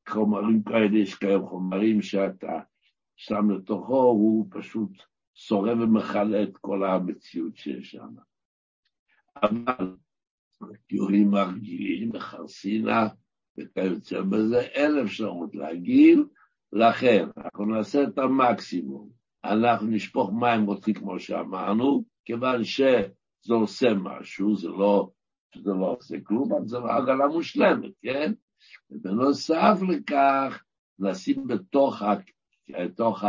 חומרים 0.08 0.62
כאלה, 0.62 0.98
יש 0.98 1.14
כיום 1.14 1.46
חומרים 1.46 2.02
שאתה 2.02 2.60
שם 3.16 3.50
לתוכו, 3.50 4.02
הוא 4.02 4.46
פשוט 4.50 4.90
שורב 5.38 5.80
ומכלה 5.80 6.42
את 6.42 6.56
כל 6.56 6.84
המציאות 6.84 7.56
שיש 7.56 7.90
שם. 7.90 8.14
אבל 9.42 9.96
טיולים 10.86 11.30
מרגילים 11.30 12.12
בחרסינה 12.12 13.08
וכיוצא 13.58 14.20
בזה, 14.20 14.60
אין 14.60 14.98
אפשרות 15.04 15.54
להגיל, 15.54 16.24
לכן 16.72 17.26
אנחנו 17.36 17.64
נעשה 17.64 18.02
את 18.02 18.18
המקסימום. 18.18 19.10
אנחנו 19.44 19.86
נשפוך 19.86 20.30
מים 20.32 20.66
רוצים 20.66 20.94
כמו 20.94 21.18
שאמרנו, 21.18 22.04
כיוון 22.24 22.64
שזה 22.64 23.54
עושה 23.54 23.88
משהו, 23.94 24.56
זה 24.56 24.68
לא, 24.68 25.10
זה 25.56 25.70
לא 25.70 25.96
עושה 25.98 26.16
כלום, 26.24 26.52
אבל 26.52 26.78
לא 26.78 26.92
עגלה 26.92 27.26
מושלמת, 27.26 27.92
כן? 28.02 28.32
ובנוסף 28.90 29.78
לכך, 29.88 30.62
נשים 30.98 31.46
בתוך, 31.46 32.02
ה, 32.02 32.14
בתוך 32.68 33.24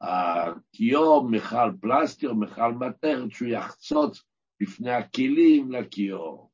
הכיור 0.00 1.28
מכל 1.30 1.72
פלסטי 1.80 2.26
או 2.26 2.34
מכל 2.34 2.72
מתכת 2.72 3.30
שהוא 3.30 3.48
יחצוץ 3.48 4.24
בפני 4.60 4.90
הכלים 4.90 5.72
לכיור. 5.72 6.50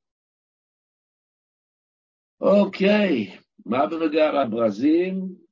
אוקיי, 2.41 3.37
מה 3.67 3.87
בנוגע 3.87 4.33
לברזים? 4.33 5.45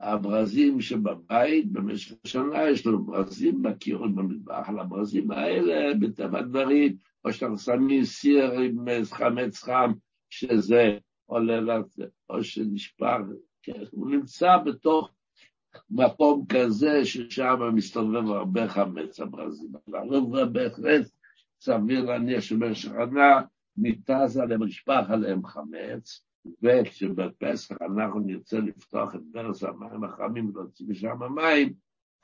הברזים 0.00 0.80
שבבית 0.80 1.72
במשך 1.72 2.14
השנה 2.24 2.70
יש 2.70 2.86
לנו 2.86 3.04
ברזים 3.04 3.62
בקירות 3.62 4.14
במטבח, 4.14 4.68
על 4.68 4.78
הברזים 4.78 5.30
האלה, 5.30 5.94
בטבע 6.00 6.38
הדברים, 6.38 6.96
או 7.24 7.32
שאנחנו 7.32 7.58
שמים 7.58 8.04
סיר 8.04 8.52
עם 8.52 8.84
חמץ 9.04 9.62
חם, 9.62 9.92
שזה 10.30 10.98
עולה 11.26 11.76
או 12.30 12.44
שנשפר, 12.44 13.16
כן, 13.62 13.82
הוא 13.90 14.10
נמצא 14.10 14.56
בתוך 14.64 15.10
מקום 15.90 16.44
כזה 16.48 17.04
ששם 17.04 17.60
מסתובב 17.74 18.30
הרבה 18.30 18.68
חמץ 18.68 19.20
הברזים. 19.20 19.72
אבל 19.88 20.44
בהחלט 20.52 21.06
סביר 21.60 22.04
להניח 22.04 22.40
שבמשך 22.40 22.88
שנה 22.88 23.40
ניתז 23.76 24.36
עליהם, 24.36 24.62
נשפך 24.62 25.04
עליהם 25.08 25.46
חמץ, 25.46 26.26
וכשבפסח 26.62 27.76
אנחנו 27.82 28.20
נרצה 28.20 28.58
לפתוח 28.58 29.14
את 29.14 29.20
ברז 29.32 29.64
המים 29.64 30.04
החמים 30.04 30.50
ולהוציא 30.50 30.86
משם 30.88 31.34
מים, 31.34 31.72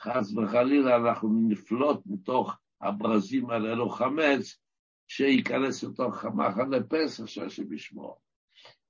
חס 0.01 0.33
וחלילה 0.37 0.97
אנחנו 0.97 1.29
נפלוט 1.49 2.01
מתוך 2.07 2.57
הברזים 2.81 3.51
האלו 3.51 3.89
חמץ, 3.89 4.59
שייכנס 5.09 5.85
לתוך 5.85 6.25
המחנה 6.25 6.77
פסח 6.89 7.27
שהשם 7.27 7.73
ישמור. 7.73 8.17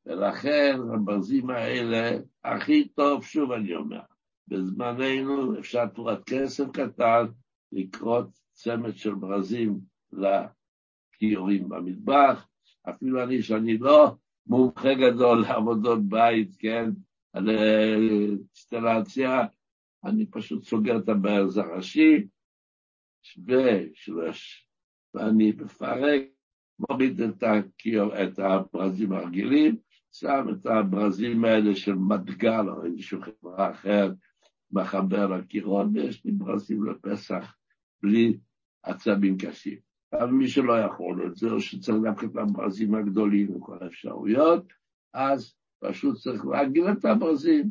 ולכן 0.07 0.77
הברזים 0.95 1.51
האלה 1.51 2.19
הכי 2.45 2.89
טוב, 2.89 3.25
שוב 3.25 3.53
אני 3.53 3.75
אומר, 3.75 4.01
בזמננו 4.49 5.59
אפשר 5.59 5.87
תמורת 5.87 6.25
כסף 6.27 6.65
קטן 6.73 7.27
לקרות 7.73 8.29
צמד 8.53 8.97
של 8.97 9.15
ברזים 9.15 9.81
לכיורים 10.13 11.69
במטבח, 11.69 12.49
אפילו 12.89 13.23
אני, 13.23 13.43
שאני 13.43 13.79
לא 13.79 14.17
מומחה 14.47 14.95
גדול 14.95 15.41
לעבודות 15.43 16.09
בית, 16.09 16.57
כן, 16.59 16.91
על 17.33 17.51
אינסטלציה, 17.51 19.47
אני 20.05 20.27
פשוט 20.27 20.63
סוגר 20.63 20.99
את 20.99 21.09
הברז 21.09 21.59
הראשי, 21.59 22.27
ושלוש, 23.47 24.69
ואני 25.15 25.53
מפרק, 25.53 26.23
מוריד 26.79 27.21
את, 27.21 27.43
הכיור, 27.43 28.23
את 28.23 28.39
הברזים 28.39 29.13
הרגילים, 29.13 29.77
שם 30.13 30.47
את 30.53 30.67
הברזים 30.67 31.45
האלה 31.45 31.75
של 31.75 31.95
מדגל 31.95 32.69
או 32.69 32.85
איזושהי 32.85 33.19
חברה 33.23 33.71
אחרת, 33.71 34.13
מחבר 34.73 35.27
לקירות, 35.27 35.87
ויש 35.95 36.25
לי 36.25 36.33
ברזים 36.33 36.85
לפסח 36.85 37.57
בלי 38.03 38.39
עצבים 38.83 39.39
קשים. 39.39 39.79
אבל 40.13 40.31
מי 40.31 40.49
שלא 40.49 40.73
יכול 40.81 41.27
את 41.27 41.37
זה, 41.37 41.51
או 41.51 41.61
שצריך 41.61 41.99
דווקא 42.03 42.27
את 42.27 42.37
הברזים 42.37 42.95
הגדולים 42.95 43.57
וכל 43.57 43.77
האפשרויות, 43.81 44.73
אז 45.15 45.55
פשוט 45.81 46.17
צריך 46.17 46.47
להגיל 46.47 46.89
את 46.89 47.05
הברזים. 47.05 47.71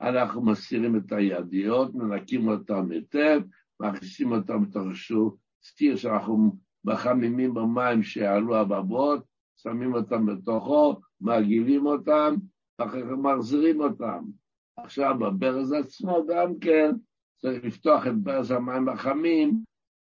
אנחנו 0.00 0.42
מסירים 0.44 0.96
את 0.96 1.12
הידיות, 1.12 1.94
מנקים 1.94 2.48
אותם 2.48 2.90
היטב, 2.90 3.40
מכניסים 3.80 4.32
אותם 4.32 4.64
בתוך 4.64 4.86
איזשהו 4.86 5.36
סטיר 5.62 5.96
שאנחנו 5.96 6.56
מחממים 6.84 7.54
במים 7.54 8.02
שיעלו 8.02 8.56
הבבות, 8.56 9.24
שמים 9.56 9.94
אותם 9.94 10.26
בתוכו, 10.26 11.00
מגעילים 11.20 11.86
אותם, 11.86 12.34
ואחר 12.78 13.02
כך 13.02 13.18
מחזירים 13.18 13.80
אותם. 13.80 14.24
עכשיו, 14.84 15.18
בברז 15.18 15.72
עצמו 15.72 16.26
גם 16.28 16.58
כן 16.60 16.90
צריך 17.36 17.64
לפתוח 17.64 18.06
את 18.06 18.16
ברז 18.16 18.50
המים 18.50 18.88
החמים, 18.88 19.64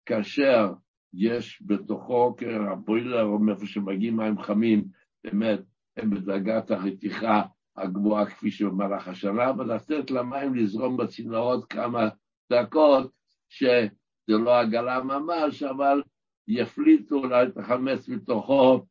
כאשר 0.05 0.73
יש 1.13 1.63
בתוכו, 1.65 2.35
כן, 2.37 2.61
הבוילר, 2.71 3.23
או 3.23 3.39
מאיפה 3.39 3.65
שמגיעים 3.65 4.17
מים 4.17 4.41
חמים, 4.41 4.83
באמת, 5.23 5.59
הם 5.97 6.09
בדרגת 6.09 6.71
הרתיחה 6.71 7.41
הגבוהה 7.77 8.25
כפי 8.25 8.51
שבמהלך 8.51 9.07
השנה, 9.07 9.51
ולתת 9.57 10.11
למים 10.11 10.55
לזרום 10.55 10.97
בצינורות 10.97 11.65
כמה 11.69 12.09
דקות, 12.51 13.11
שזה 13.49 14.37
לא 14.37 14.59
עגלה 14.59 15.03
ממש, 15.03 15.63
אבל 15.63 16.01
יפליטו 16.47 17.15
אולי 17.15 17.47
את 17.47 17.57
החמץ 17.57 18.09
מתוכו 18.09 18.85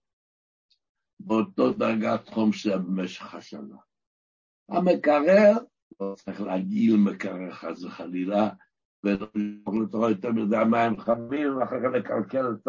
באותו 1.20 1.72
דרגת 1.72 2.28
חום 2.28 2.52
שהיה 2.52 2.78
במשך 2.78 3.34
השנה. 3.34 3.87
המקרר, 4.68 5.52
לא 6.00 6.14
צריך 6.16 6.40
להגעיל 6.40 6.96
מקרר 6.96 7.52
חס 7.52 7.84
וחלילה, 7.84 8.50
ולא 9.04 9.26
לשפוך 9.34 9.74
לתוכו 9.74 10.08
יותר 10.08 10.32
מדי 10.32 10.56
מים 10.70 11.00
חמים, 11.00 11.56
ואחר 11.56 11.80
כך 11.80 11.88
לקלקל 11.94 12.46
את 12.52 12.68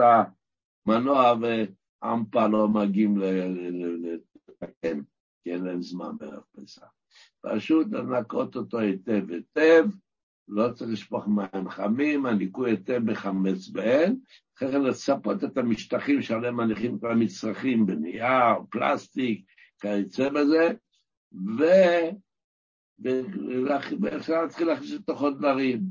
המנוע, 0.88 1.34
ואמפה 1.42 2.48
לא 2.48 2.68
מגיעים 2.68 3.18
לתקן, 3.18 5.02
כי 5.44 5.54
אין 5.54 5.64
להם 5.64 5.82
זמן 5.82 6.18
בערב 6.18 6.44
פסח. 6.56 6.86
פשוט 7.42 7.88
לנקות 7.92 8.56
אותו 8.56 8.80
היטב 8.80 9.32
היטב, 9.32 9.86
לא 10.48 10.72
צריך 10.74 10.92
לשפוך 10.92 11.28
מים 11.28 11.70
חמים, 11.70 12.26
הניקוי 12.26 12.72
היטב 12.72 13.02
בחמץ 13.06 13.68
באל, 13.68 14.14
אחרי 14.58 14.72
כן 14.72 14.82
לצפות 14.82 15.44
את 15.44 15.58
המשטחים 15.58 16.22
שעליהם 16.22 16.58
מניחים 16.58 16.96
את 16.96 17.04
המצרכים 17.04 17.86
בנייר, 17.86 18.56
פלסטיק, 18.70 19.46
כיוצא 19.82 20.30
בזה. 20.30 20.74
ואפשר 24.02 24.42
להתחיל 24.42 24.68
להכניס 24.68 24.92
לתוכו 24.92 25.30
דברים. 25.30 25.82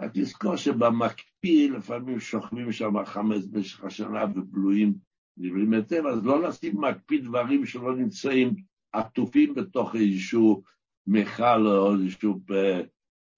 רק 0.00 0.10
תזכור 0.14 0.56
שבמקפיא 0.56 1.70
לפעמים 1.70 2.20
שוכבים 2.20 2.72
שם 2.72 3.04
חמץ 3.04 3.44
במשך 3.44 3.84
השנה 3.84 4.24
ובלויים 4.34 4.94
נבלים 5.36 5.72
היטב, 5.72 6.06
אז 6.06 6.24
לא 6.24 6.42
לשים 6.42 6.80
מקפיא 6.80 7.22
דברים 7.22 7.66
שלא 7.66 7.96
נמצאים 7.96 8.54
עטופים 8.92 9.54
בתוך 9.54 9.96
איזשהו 9.96 10.62
מכל 11.06 11.66
או 11.66 11.94
איזשהו... 11.94 12.40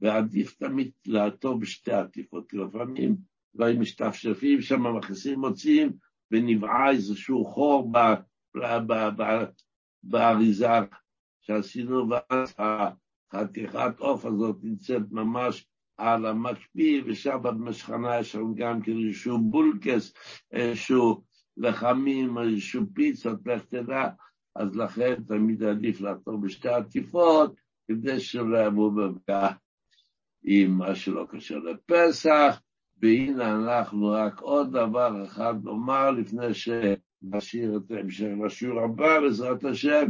ועדיף 0.00 0.54
תמיד 0.54 0.90
לעטוב 1.06 1.60
בשתי 1.60 1.92
עטיפות, 1.92 2.50
כי 2.50 2.56
לפעמים 2.56 3.16
דברים 3.54 3.80
משתפשפים 3.80 4.60
שם, 4.60 4.96
מכניסים, 4.96 5.40
מוציאים, 5.40 5.92
ונבעה 6.30 6.90
איזשהו 6.90 7.44
חור 7.44 7.92
באריזה 10.02 10.68
שעשינו, 11.46 12.08
ואז 12.08 12.54
החתיכת 12.58 13.98
עוף 13.98 14.24
הזאת 14.24 14.56
נמצאת 14.62 15.02
ממש 15.10 15.66
על 15.96 16.26
המקפיא, 16.26 17.02
ושם 17.06 17.38
במשכנה 17.42 18.18
יש 18.18 18.32
שם 18.32 18.54
גם 18.54 18.82
כן 18.82 18.92
איזשהו 19.06 19.38
בולקס, 19.38 20.12
איזשהו 20.52 21.22
לחמים, 21.56 22.38
איזשהו 22.38 22.82
פיצות, 22.94 23.46
לך 23.46 23.64
תדע, 23.64 24.08
אז 24.56 24.76
לכן 24.76 25.14
תמיד 25.28 25.62
עדיף 25.62 26.00
לעטוב 26.00 26.46
בשתי 26.46 26.68
עטיפות, 26.68 27.54
כדי 27.88 28.20
שלא 28.20 28.58
יבואו 28.66 28.90
במגע 28.90 29.48
עם 30.44 30.70
מה 30.70 30.94
שלא 30.94 31.26
קשור 31.30 31.58
לפסח, 31.58 32.60
והנה 33.02 33.54
אנחנו 33.54 34.06
רק 34.06 34.40
עוד 34.40 34.72
דבר 34.72 35.24
אחד 35.24 35.54
לומר 35.64 36.10
לפני 36.10 36.54
שנשאיר 36.54 37.76
את 37.76 37.90
המשך 37.90 38.26
לשיעור 38.44 38.80
הבא, 38.80 39.20
בעזרת 39.20 39.64
השם, 39.64 40.06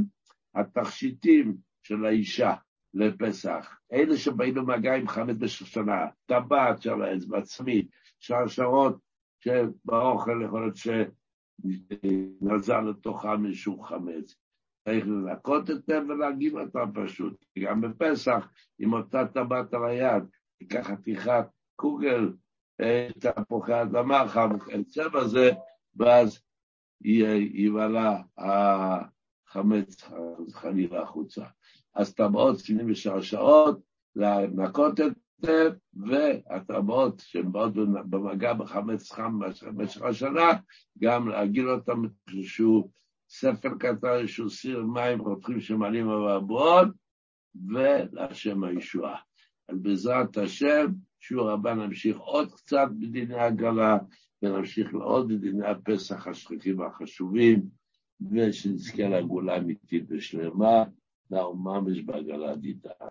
התכשיטים 0.56 1.56
של 1.82 2.04
האישה 2.04 2.54
לפסח, 2.94 3.78
אלה 3.92 4.16
שבאים 4.16 4.54
במגע 4.54 4.94
עם 4.94 5.08
חמץ 5.08 5.36
בשושנה, 5.38 6.06
טבעת 6.26 6.82
של 6.82 7.02
האצבע 7.02 7.38
עצמית, 7.38 7.88
שרשרות 8.20 8.98
שבאוכל 9.40 10.42
יכול 10.44 10.60
להיות 10.60 10.76
שנזל 11.62 12.80
לתוכם 12.80 13.46
איזשהו 13.46 13.82
חמץ. 13.82 14.34
צריך 14.84 15.06
לנקות 15.06 15.70
את 15.70 15.86
זה 15.86 16.02
ולהגיד 16.02 16.54
אותם 16.54 16.90
פשוט. 16.94 17.44
גם 17.58 17.80
בפסח, 17.80 18.48
עם 18.78 18.92
אותה 18.92 19.26
טבעת 19.34 19.74
על 19.74 19.84
היד, 19.84 20.24
תיקח 20.58 20.86
חתיכת 20.86 21.46
קוגל, 21.76 22.32
תפוחי 23.18 23.82
אדמה, 23.82 24.24
וכיוצא 24.54 25.08
בזה, 25.08 25.50
ואז 25.96 26.42
יבלע 27.54 28.16
החמץ 29.56 30.02
חלילה 30.52 31.02
החוצה. 31.02 31.44
אז 31.94 32.14
טבעות 32.14 32.58
ספינים 32.58 32.86
בשעשעות, 32.86 33.80
לנקות 34.16 35.00
את 35.00 35.12
זה, 35.38 35.68
והטבעות 35.94 37.22
שהן 37.26 37.52
באות 37.52 37.72
במגע 38.10 38.52
בחמץ 38.52 39.12
חם 39.12 39.38
במשך 39.62 40.02
השנה, 40.02 40.50
גם 40.98 41.28
להגיל 41.28 41.70
אותם 41.70 42.02
איזשהו 42.28 42.90
ספר 43.28 43.70
קטן, 43.78 44.08
איזשהו 44.20 44.50
סיר 44.50 44.82
מים 44.82 45.20
רותחים 45.20 45.60
שמעלים 45.60 46.08
אבעבועות, 46.08 46.88
ולהשם 47.68 48.64
הישועה. 48.64 49.16
אז 49.68 49.78
בעזרת 49.78 50.36
השם, 50.36 50.86
שיעור 51.20 51.50
הבא 51.50 51.74
נמשיך 51.74 52.18
עוד 52.18 52.52
קצת 52.52 52.88
בדיני 52.98 53.40
הגלה, 53.40 53.98
ונמשיך 54.42 54.94
לעוד 54.94 55.28
בדיני 55.28 55.66
הפסח 55.66 56.26
השכיחים 56.26 56.78
והחשובים, 56.78 57.62
ושנזכה 58.20 59.08
לגאולה 59.08 59.56
אמיתית 59.56 60.04
ושלמה, 60.08 60.84
נאו 61.30 61.56
ממש 61.56 62.00
דידה. 62.56 62.90